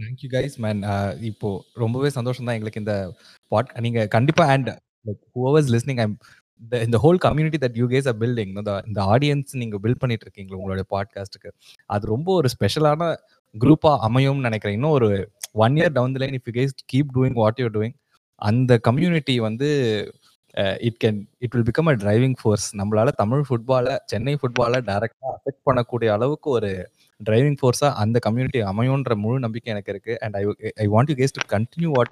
[0.00, 0.80] thank you guys man
[1.20, 2.94] இப்போ ரொம்பவே சந்தோஷம் தான் எங்களுக்கு இந்த
[3.52, 4.70] pod நீங்க கண்டிப்பா and
[5.06, 6.16] like whoever's listening I'm
[6.82, 8.52] இந்த whole community that you guys a building
[8.86, 11.50] இந்த ஆடியன்ஸ் நீங்க பில்ட் பண்ணிட்டு இருக்கீங்க உங்களுடைய பாட்காஸ்ட்டுக்கு
[11.86, 13.12] அது ரொம்ப ஒரு ஸ்பெஷலான
[13.54, 14.74] குரூப்பா அமையும்னு நினைக்கிறேன்.
[14.74, 15.08] இன்னும் ஒரு
[15.52, 17.96] one year down line if you guys keep doing what you're doing
[18.42, 19.68] அந்த கம்யூனிட்டி வந்து
[20.80, 25.64] it can it will become a driving force நம்மளால தமிழ் ஃபுட்பாலை சென்னை ஃபுட்பாலை டைரக்டா அஃபெக்ட்
[25.66, 26.70] பண்ணக்கூடிய அளவுக்கு ஒரு
[27.24, 30.20] டிரைவிங் ஃபோர்ஸாக அந்த கம்யூனிட்டி அமையுன்ற முழு நம்பிக்கை எனக்கு இருக்கு.
[30.20, 30.44] And I
[30.74, 32.10] I want you guys to continue what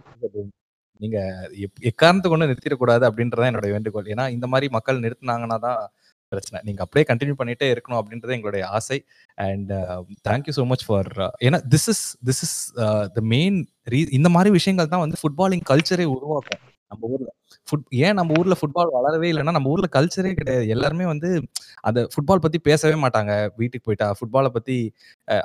[1.01, 1.19] நீங்க
[1.53, 4.05] எப்- எக்காரணத்தை கொண்டு நிறுத்திடக்கூடாது அப்படின்றத என்னோட வேண்டுகோள்.
[4.05, 5.89] ஏன்னா இந்த மாதிரி மக்கள் நிறுத்தினாங்கன்னா தான்
[6.33, 6.61] பிரச்சனை.
[6.65, 9.05] நீங்க அப்படியே கண்டினியூ பண்ணிட்டே இருக்கணும் அப்படின்றது எங்களுடைய ஆசை.
[9.35, 9.73] And
[10.29, 11.07] thank you so much for
[11.41, 12.73] ஏன்னா this is this is
[13.13, 16.61] the main ரீ இந்த மாதிரி விஷயங்கள் தான் வந்து ஃபுட்பாலிங் கல்ச்சரை உருவாக்கும்.
[16.89, 17.31] நம்ம ஊர்ல.
[17.69, 20.65] ஃபுட் ஏன் நம்ம ஊர்ல ஃபுட்பால் வளரவே இல்லைன்னா நம்ம ஊர்ல கல்ச்சரே கிடையாது.
[20.75, 21.31] எல்லாருமே வந்து
[21.89, 23.33] அந்த ஃபுட்பால் பத்தி பேசவே மாட்டாங்க.
[23.61, 24.77] வீட்டுக்கு போயிட்டா ஃபுட்பாலை பத்தி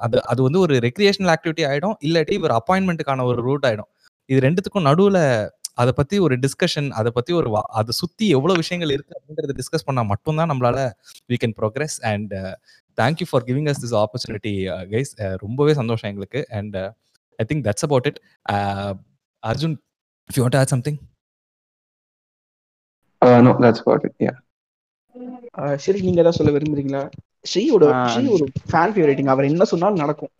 [0.05, 1.97] அது அது வந்து ஒரு ரெக்ரியேஷனல் ஆக்டிவிட்டி ஆயிடும்.
[2.07, 3.91] இல்லாட்டி ஒரு அப்பாயின்மெண்ட்டுக்கான ஒரு ரூட் ஆயிடும்.
[4.29, 5.19] இது ரெண்டுத்துக்கும் நடுவுல
[5.81, 7.49] அதை பத்தி ஒரு டிஸ்கஷன் அதை பத்தி ஒரு
[7.79, 10.77] அதை சுத்தி எவ்வளவு விஷயங்கள் இருக்கு அப்படின்றத டிஸ்கஸ் பண்ணா மட்டும்தான் நம்மளால
[11.31, 12.33] we can progress and
[12.97, 14.53] thank you for giving us this opportunity
[14.93, 15.13] guys
[15.45, 16.41] ரொம்பவே சந்தோஷம் எங்களுக்கு.
[16.59, 16.77] And
[17.39, 18.19] I think that's about it
[19.43, 19.75] Arjun
[20.29, 20.99] if you want add something
[23.23, 24.15] Uh, that's about it.
[24.19, 24.37] Yeah.
[25.61, 27.01] ஆஹ் சரி நீங்க ஏதாவது சொல்ல விரும்புறீங்களா
[27.45, 30.31] ஸ்ரீயோட ஸ்ரீ ஒரு ஃபேன் ஃபேவரேட்டிங் அவர் என்ன சொன்னாலும் நடக்கும்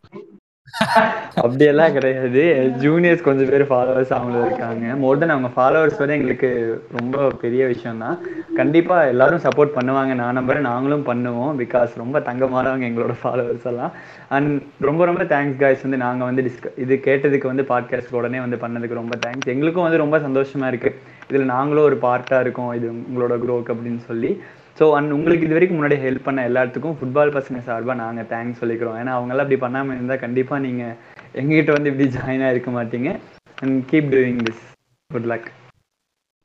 [1.36, 2.72] அப்படியெல்லாம் கிடையாது.
[2.80, 4.96] ஜூனியர்ஸ் கொஞ்சம் பேர் ஃபாலோவர்ஸ் அவங்களும் இருக்காங்க.
[4.96, 6.50] மோர் தென் அவங்க ஃபாலோவர்ஸ் வந்து எங்களுக்கு
[6.98, 8.18] ரொம்ப பெரிய விஷயம் தான்
[8.56, 10.14] கண்டிப்பா எல்லாரும் சப்போர்ட் பண்ணுவாங்க.
[10.16, 10.68] நான் நம்புறேன்.
[10.70, 11.62] நாங்களும் பண்ணுவோம்.
[11.62, 13.92] பிகாஸ் ரொம்ப தங்கமானவங்க எங்களோட ஃபாலோவர்ஸ் எல்லாம்.
[14.30, 18.56] அண்ட் ரொம்ப ரொம்ப தேங்க்ஸ் காய்ஸ் வந்து நாங்க வந்து டிஸ்க இது கேட்டதுக்கு வந்து பாட்காஸ்ட் உடனே வந்து
[18.56, 20.96] பண்ணதுக்கு ரொம்ப தேங்க்ஸ் எங்களுக்கும் வந்து ரொம்ப சந்தோஷமா இருக்கு.
[21.30, 22.74] இதுல நாங்களும் ஒரு பார்ட்டா இருக்கோம்.
[22.74, 24.42] இது உங்களோட குரோக் அப்படின்னு சொல்லி.
[24.78, 28.98] ஸோ அண்ட் உங்களுக்கு இது வரைக்கும் முன்னாடி ஹெல்ப் பண்ண எல்லாத்துக்கும் ஃபுட்பால் பசங்க சார்பாக நாங்கள் தேங்க்ஸ் சொல்லிக்கிறோம்.
[29.02, 30.96] ஏன்னா அவங்களாம் அப்படி பண்ணாமல் இருந்தால் கண்டிப்பாக நீங்கள்
[31.34, 33.10] எங்ககிட்ட வந்து இப்படி ஜாயின் ஆயிருக்க மாட்டீங்க.
[33.58, 34.64] And keep doing this
[35.10, 35.50] good luck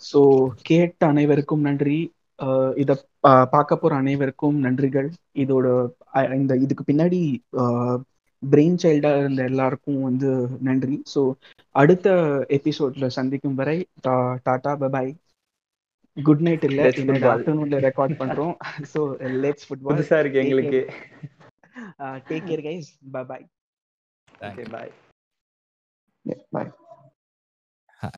[0.03, 0.21] so
[0.63, 1.99] கேட்ட அனைவருக்கும் நன்றி.
[2.75, 2.95] இதை
[3.55, 5.09] பார்க்க போகிற அனைவருக்கும் நன்றிகள்.
[5.35, 5.67] இதோட
[6.35, 7.21] இந்த இதுக்கு பின்னாடி
[8.43, 10.29] பிரெயின் சைல்டா இருந்த எல்லாருக்கும் வந்து
[10.61, 10.97] நன்றி.
[11.15, 11.23] ஸோ
[11.75, 12.09] அடுத்த
[12.57, 15.11] எபிசோட்ல சந்திக்கும் வரை டா- டாடா பபாய்
[16.17, 16.81] குட் நைட் இல்ல.
[17.33, 18.55] ஆஃப்டர்நூன்ல ரெக்கார்ட் பண்றோம்.
[18.93, 19.01] ஸோ
[19.45, 20.81] லெட்ஸ் ஃபுட்பால் புதுசாக இருக்கு எங்களுக்கு.
[22.31, 23.47] Take care guys bye bye
[24.43, 24.93] okay bye
[26.25, 26.41] Yeah.
[26.53, 26.71] Bye.